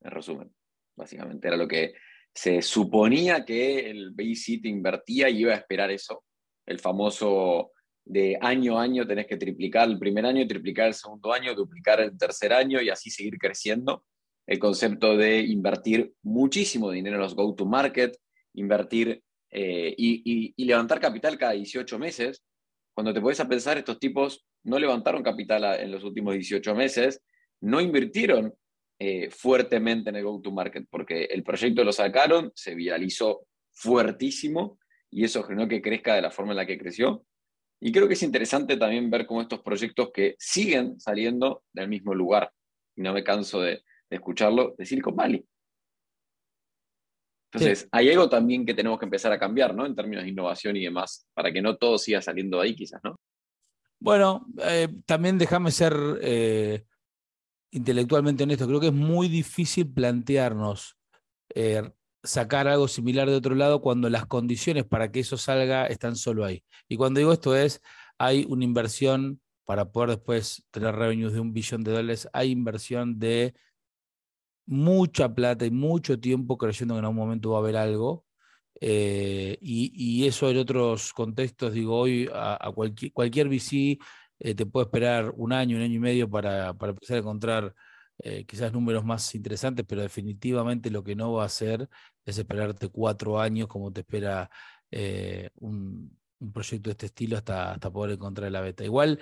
en 0.00 0.10
resumen. 0.10 0.54
Básicamente 0.96 1.48
era 1.48 1.56
lo 1.56 1.66
que 1.66 1.94
se 2.32 2.62
suponía 2.62 3.44
que 3.44 3.90
el 3.90 4.14
te 4.14 4.68
invertía 4.68 5.28
y 5.28 5.40
iba 5.40 5.52
a 5.52 5.56
esperar 5.56 5.90
eso, 5.90 6.24
el 6.66 6.78
famoso 6.78 7.72
de 8.10 8.36
año 8.40 8.76
a 8.76 8.82
año 8.82 9.06
tenés 9.06 9.28
que 9.28 9.36
triplicar 9.36 9.88
el 9.88 9.96
primer 9.96 10.26
año, 10.26 10.44
triplicar 10.44 10.88
el 10.88 10.94
segundo 10.94 11.32
año, 11.32 11.54
duplicar 11.54 12.00
el 12.00 12.18
tercer 12.18 12.52
año 12.52 12.82
y 12.82 12.90
así 12.90 13.08
seguir 13.08 13.38
creciendo. 13.38 14.04
El 14.48 14.58
concepto 14.58 15.16
de 15.16 15.38
invertir 15.38 16.12
muchísimo 16.22 16.90
dinero 16.90 17.16
en 17.16 17.22
los 17.22 17.36
go-to-market, 17.36 18.16
invertir 18.54 19.22
eh, 19.52 19.94
y, 19.96 20.64
levantar 20.64 20.98
capital 20.98 21.38
cada 21.38 21.52
18 21.52 22.00
meses. 22.00 22.42
Cuando 22.92 23.14
te 23.14 23.20
puedes 23.20 23.38
a 23.38 23.48
pensar, 23.48 23.78
estos 23.78 24.00
tipos 24.00 24.44
no 24.64 24.80
levantaron 24.80 25.22
capital 25.22 25.80
en 25.80 25.92
los 25.92 26.02
últimos 26.02 26.34
18 26.34 26.74
meses, 26.74 27.22
no 27.60 27.80
invirtieron 27.80 28.52
eh, 28.98 29.30
fuertemente 29.30 30.10
en 30.10 30.16
el 30.16 30.24
go-to-market, 30.24 30.86
porque 30.90 31.26
el 31.26 31.44
proyecto 31.44 31.84
lo 31.84 31.92
sacaron, 31.92 32.50
se 32.56 32.74
viralizó 32.74 33.46
fuertísimo 33.70 34.80
y 35.12 35.22
eso 35.22 35.44
generó 35.44 35.68
que 35.68 35.80
crezca 35.80 36.16
de 36.16 36.22
la 36.22 36.32
forma 36.32 36.52
en 36.52 36.56
la 36.56 36.66
que 36.66 36.76
creció. 36.76 37.24
Y 37.80 37.92
creo 37.92 38.06
que 38.06 38.14
es 38.14 38.22
interesante 38.22 38.76
también 38.76 39.10
ver 39.10 39.26
cómo 39.26 39.40
estos 39.40 39.60
proyectos 39.60 40.10
que 40.12 40.36
siguen 40.38 41.00
saliendo 41.00 41.64
del 41.72 41.88
mismo 41.88 42.14
lugar, 42.14 42.52
y 42.94 43.02
no 43.02 43.12
me 43.12 43.24
canso 43.24 43.60
de, 43.60 43.82
escucharlo, 44.10 44.74
de 44.76 44.84
Silicon 44.84 45.16
Valley. 45.16 45.44
Entonces, 47.52 47.88
hay 47.90 48.10
algo 48.10 48.28
también 48.28 48.64
que 48.64 48.74
tenemos 48.74 48.98
que 48.98 49.06
empezar 49.06 49.32
a 49.32 49.38
cambiar, 49.38 49.74
¿no? 49.74 49.86
En 49.86 49.96
términos 49.96 50.22
de 50.24 50.30
innovación 50.30 50.76
y 50.76 50.84
demás, 50.84 51.26
para 51.34 51.50
que 51.52 51.62
no 51.62 51.76
todo 51.76 51.98
siga 51.98 52.20
saliendo 52.20 52.58
de 52.58 52.64
ahí, 52.64 52.76
quizás, 52.76 53.00
¿no? 53.02 53.16
Bueno, 53.98 54.46
eh, 54.62 54.88
también 55.04 55.36
déjame 55.36 55.70
ser 55.70 55.94
eh, 56.22 56.84
intelectualmente 57.72 58.44
honesto. 58.44 58.66
Creo 58.66 58.80
que 58.80 58.86
es 58.88 58.92
muy 58.92 59.28
difícil 59.28 59.92
plantearnos 59.92 60.96
eh, 61.54 61.82
sacar 62.22 62.68
algo 62.68 62.88
similar 62.88 63.28
de 63.28 63.36
otro 63.36 63.54
lado 63.54 63.80
cuando 63.80 64.10
las 64.10 64.26
condiciones 64.26 64.84
para 64.84 65.10
que 65.10 65.20
eso 65.20 65.36
salga 65.36 65.86
están 65.86 66.16
solo 66.16 66.44
ahí. 66.44 66.64
Y 66.88 66.96
cuando 66.96 67.18
digo 67.18 67.32
esto 67.32 67.56
es, 67.56 67.80
hay 68.18 68.46
una 68.48 68.64
inversión 68.64 69.40
para 69.64 69.90
poder 69.92 70.10
después 70.10 70.66
tener 70.70 70.94
revenues 70.94 71.32
de 71.32 71.40
un 71.40 71.52
billón 71.52 71.84
de 71.84 71.92
dólares, 71.92 72.28
hay 72.32 72.50
inversión 72.50 73.18
de 73.18 73.54
mucha 74.66 75.34
plata 75.34 75.66
y 75.66 75.70
mucho 75.70 76.18
tiempo 76.20 76.58
creyendo 76.58 76.94
que 76.94 76.98
en 76.98 77.04
algún 77.04 77.16
momento 77.18 77.50
va 77.50 77.58
a 77.58 77.60
haber 77.60 77.76
algo. 77.76 78.24
Eh, 78.80 79.58
y, 79.60 80.26
eso 80.26 80.50
en 80.50 80.58
otros 80.58 81.12
contextos, 81.12 81.72
digo, 81.74 81.98
hoy 81.98 82.28
a, 82.32 82.70
cualquier, 82.74 83.12
cualquier 83.12 83.48
VC 83.48 83.98
eh, 84.38 84.54
te 84.54 84.66
puede 84.66 84.86
esperar 84.86 85.32
un 85.36 85.52
año, 85.52 85.76
un 85.76 85.82
año 85.82 85.94
y 85.96 85.98
medio 85.98 86.30
para, 86.30 86.74
para 86.74 86.90
empezar 86.92 87.16
a 87.18 87.20
encontrar 87.20 87.74
eh, 88.22 88.44
quizás 88.46 88.72
números 88.72 89.04
más 89.04 89.34
interesantes, 89.34 89.84
pero 89.88 90.02
definitivamente 90.02 90.90
lo 90.90 91.02
que 91.02 91.16
no 91.16 91.32
va 91.32 91.44
a 91.44 91.46
hacer 91.46 91.88
es 92.24 92.38
esperarte 92.38 92.88
cuatro 92.88 93.40
años 93.40 93.68
como 93.68 93.92
te 93.92 94.00
espera 94.00 94.50
un, 95.56 96.18
proyecto 96.52 96.88
de 96.88 96.92
este 96.92 97.06
estilo 97.06 97.36
hasta, 97.36 97.72
hasta 97.72 97.92
poder 97.92 98.12
encontrar 98.12 98.50
la 98.50 98.62
beta. 98.62 98.82
Igual, 98.82 99.20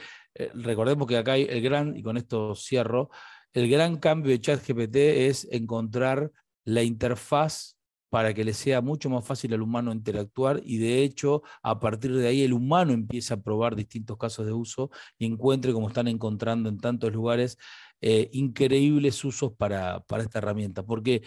recordemos 0.54 1.06
que 1.06 1.16
acá 1.16 1.32
hay 1.32 1.46
el 1.50 1.60
gran, 1.60 1.96
y 1.96 2.02
con 2.02 2.16
esto 2.16 2.54
cierro, 2.54 3.10
el 3.52 3.68
gran 3.68 3.96
cambio 3.96 4.30
de 4.30 4.40
ChatGPT 4.40 4.96
es 4.96 5.48
encontrar 5.50 6.30
la 6.64 6.82
interfaz 6.82 7.78
para 8.10 8.32
que 8.32 8.44
le 8.44 8.54
sea 8.54 8.80
mucho 8.80 9.10
más 9.10 9.24
fácil 9.24 9.52
al 9.54 9.62
humano 9.62 9.92
interactuar 9.92 10.60
y 10.64 10.78
de 10.78 11.02
hecho 11.02 11.42
a 11.62 11.78
partir 11.78 12.14
de 12.14 12.26
ahí 12.26 12.42
el 12.42 12.52
humano 12.52 12.92
empieza 12.92 13.34
a 13.34 13.42
probar 13.42 13.76
distintos 13.76 14.16
casos 14.16 14.46
de 14.46 14.52
uso 14.52 14.90
y 15.18 15.26
encuentre, 15.26 15.72
como 15.72 15.88
están 15.88 16.08
encontrando 16.08 16.68
en 16.68 16.78
tantos 16.78 17.12
lugares, 17.12 17.58
eh, 18.00 18.28
increíbles 18.32 19.24
usos 19.24 19.52
para, 19.52 20.00
para 20.00 20.22
esta 20.22 20.38
herramienta. 20.38 20.82
Porque 20.84 21.22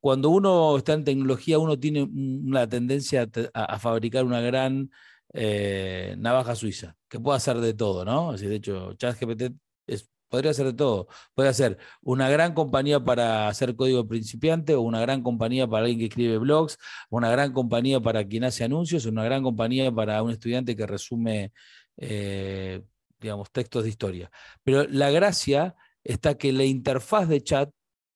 cuando 0.00 0.30
uno 0.30 0.76
está 0.76 0.94
en 0.94 1.04
tecnología, 1.04 1.58
uno 1.58 1.78
tiene 1.78 2.02
una 2.02 2.68
tendencia 2.68 3.28
a, 3.54 3.78
fabricar 3.78 4.24
una 4.24 4.40
gran 4.40 4.90
eh, 5.32 6.14
navaja 6.18 6.54
suiza, 6.54 6.96
que 7.08 7.20
puede 7.20 7.36
hacer 7.38 7.58
de 7.58 7.74
todo, 7.74 8.04
¿no? 8.04 8.30
Así, 8.32 8.46
de 8.46 8.56
hecho, 8.56 8.94
ChatGPT 8.94 9.54
es 9.86 10.10
Podría 10.34 10.52
ser 10.52 10.66
de 10.66 10.72
todo. 10.72 11.06
Puede 11.34 11.54
ser 11.54 11.78
una 12.02 12.28
gran 12.28 12.54
compañía 12.54 12.98
para 12.98 13.46
hacer 13.46 13.76
código 13.76 14.08
principiante, 14.08 14.74
o 14.74 14.80
una 14.80 15.00
gran 15.00 15.22
compañía 15.22 15.68
para 15.68 15.82
alguien 15.84 16.00
que 16.00 16.06
escribe 16.06 16.38
blogs, 16.38 16.76
una 17.08 17.30
gran 17.30 17.52
compañía 17.52 18.00
para 18.00 18.26
quien 18.26 18.42
hace 18.42 18.64
anuncios, 18.64 19.06
una 19.06 19.22
gran 19.22 19.44
compañía 19.44 19.92
para 19.92 20.20
un 20.24 20.32
estudiante 20.32 20.74
que 20.74 20.88
resume, 20.88 21.52
eh, 21.98 22.82
digamos, 23.20 23.48
textos 23.52 23.84
de 23.84 23.90
historia. 23.90 24.30
Pero 24.64 24.84
la 24.88 25.10
gracia 25.12 25.76
está 26.04 26.36
que 26.36 26.52
la 26.52 26.64
interfaz 26.64 27.28
de 27.28 27.42
chat 27.42 27.70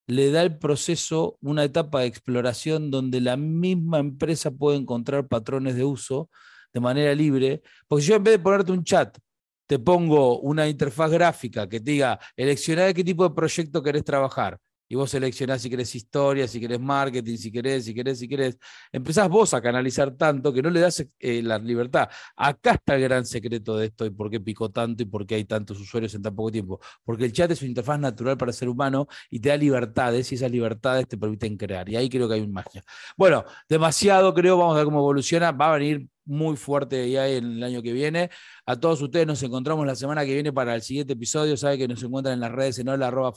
le 0.06 0.30
da 0.30 0.40
al 0.40 0.58
proceso 0.58 1.36
una 1.42 1.64
etapa 1.64 2.00
de 2.00 2.06
exploración 2.06 2.90
donde 2.90 3.20
la 3.20 3.36
misma 3.36 3.98
empresa 3.98 4.50
puede 4.50 4.78
encontrar 4.78 5.28
patrones 5.28 5.76
de 5.76 5.84
uso 5.84 6.30
de 6.72 6.80
manera 6.80 7.14
libre. 7.14 7.62
Porque 7.86 8.04
yo 8.04 8.16
en 8.16 8.24
vez 8.24 8.34
de 8.34 8.38
ponerte 8.38 8.72
un 8.72 8.84
chat 8.84 9.18
te 9.66 9.78
pongo 9.78 10.40
una 10.40 10.66
interfaz 10.66 11.10
gráfica 11.10 11.68
que 11.68 11.78
te 11.80 11.90
diga, 11.92 12.18
eleccioná 12.36 12.92
qué 12.94 13.04
tipo 13.04 13.28
de 13.28 13.34
proyecto 13.34 13.82
querés 13.82 14.04
trabajar. 14.04 14.58
Y 14.88 14.94
vos 14.96 15.10
seleccionás 15.10 15.62
si 15.62 15.70
querés 15.70 15.94
historia, 15.94 16.48
si 16.48 16.60
querés 16.60 16.80
marketing, 16.80 17.36
si 17.36 17.52
querés, 17.52 17.84
si 17.84 17.94
querés, 17.94 18.18
si 18.18 18.28
querés. 18.28 18.58
Empezás 18.90 19.28
vos 19.28 19.52
a 19.54 19.60
canalizar 19.60 20.16
tanto 20.16 20.52
que 20.52 20.62
no 20.62 20.70
le 20.70 20.80
das 20.80 21.04
eh, 21.18 21.42
la 21.42 21.58
libertad. 21.58 22.08
Acá 22.36 22.72
está 22.72 22.94
el 22.96 23.02
gran 23.02 23.26
secreto 23.26 23.76
de 23.76 23.86
esto 23.86 24.06
y 24.06 24.10
por 24.10 24.30
qué 24.30 24.40
picó 24.40 24.70
tanto 24.70 25.02
y 25.02 25.06
por 25.06 25.26
qué 25.26 25.36
hay 25.36 25.44
tantos 25.44 25.78
usuarios 25.80 26.14
en 26.14 26.22
tan 26.22 26.34
poco 26.34 26.50
tiempo. 26.52 26.80
Porque 27.04 27.24
el 27.26 27.32
chat 27.32 27.50
es 27.50 27.60
una 27.60 27.68
interfaz 27.68 28.00
natural 28.00 28.36
para 28.38 28.50
el 28.50 28.56
ser 28.56 28.68
humano 28.68 29.06
y 29.30 29.40
te 29.40 29.50
da 29.50 29.56
libertades 29.56 30.32
y 30.32 30.36
esas 30.36 30.50
libertades 30.50 31.06
te 31.06 31.18
permiten 31.18 31.56
crear. 31.56 31.88
Y 31.88 31.96
ahí 31.96 32.08
creo 32.08 32.28
que 32.28 32.34
hay 32.34 32.40
un 32.40 32.52
magia. 32.52 32.82
Bueno, 33.16 33.44
demasiado 33.68 34.32
creo, 34.34 34.56
vamos 34.56 34.74
a 34.74 34.78
ver 34.78 34.84
cómo 34.86 34.98
evoluciona. 35.00 35.52
Va 35.52 35.70
a 35.74 35.78
venir 35.78 36.08
muy 36.24 36.56
fuerte 36.56 37.10
ya 37.10 37.26
el 37.26 37.62
año 37.62 37.82
que 37.82 37.92
viene. 37.92 38.30
A 38.66 38.76
todos 38.76 39.00
ustedes 39.02 39.26
nos 39.26 39.42
encontramos 39.42 39.86
la 39.86 39.94
semana 39.94 40.24
que 40.24 40.34
viene 40.34 40.52
para 40.52 40.74
el 40.74 40.82
siguiente 40.82 41.14
episodio. 41.14 41.56
Sabe 41.56 41.78
que 41.78 41.88
nos 41.88 42.02
encuentran 42.02 42.34
en 42.34 42.40
las 42.40 42.52
redes 42.52 42.78
en 42.78 42.88
hola 42.88 43.08
arroba 43.08 43.32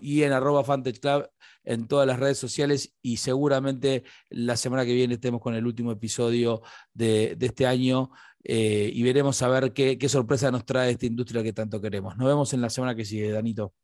y 0.00 0.22
en 0.22 0.32
arroba 0.32 0.64
club 0.64 1.28
en 1.64 1.86
todas 1.86 2.06
las 2.06 2.18
redes 2.18 2.38
sociales 2.38 2.94
y 3.02 3.18
seguramente 3.18 4.04
la 4.30 4.56
semana 4.56 4.84
que 4.84 4.94
viene 4.94 5.14
estemos 5.14 5.40
con 5.40 5.54
el 5.54 5.66
último 5.66 5.92
episodio 5.92 6.62
de, 6.94 7.36
este 7.40 7.66
año 7.66 8.10
eh, 8.42 8.90
y 8.92 9.02
veremos 9.02 9.40
a 9.42 9.48
ver 9.48 9.72
qué, 9.72 9.98
qué 9.98 10.08
sorpresa 10.08 10.50
nos 10.50 10.64
trae 10.64 10.90
esta 10.90 11.06
industria 11.06 11.42
que 11.42 11.52
tanto 11.52 11.80
queremos. 11.80 12.16
Nos 12.16 12.26
vemos 12.26 12.52
en 12.54 12.62
la 12.62 12.70
semana 12.70 12.94
que 12.94 13.04
sigue, 13.04 13.30
Danito. 13.30 13.74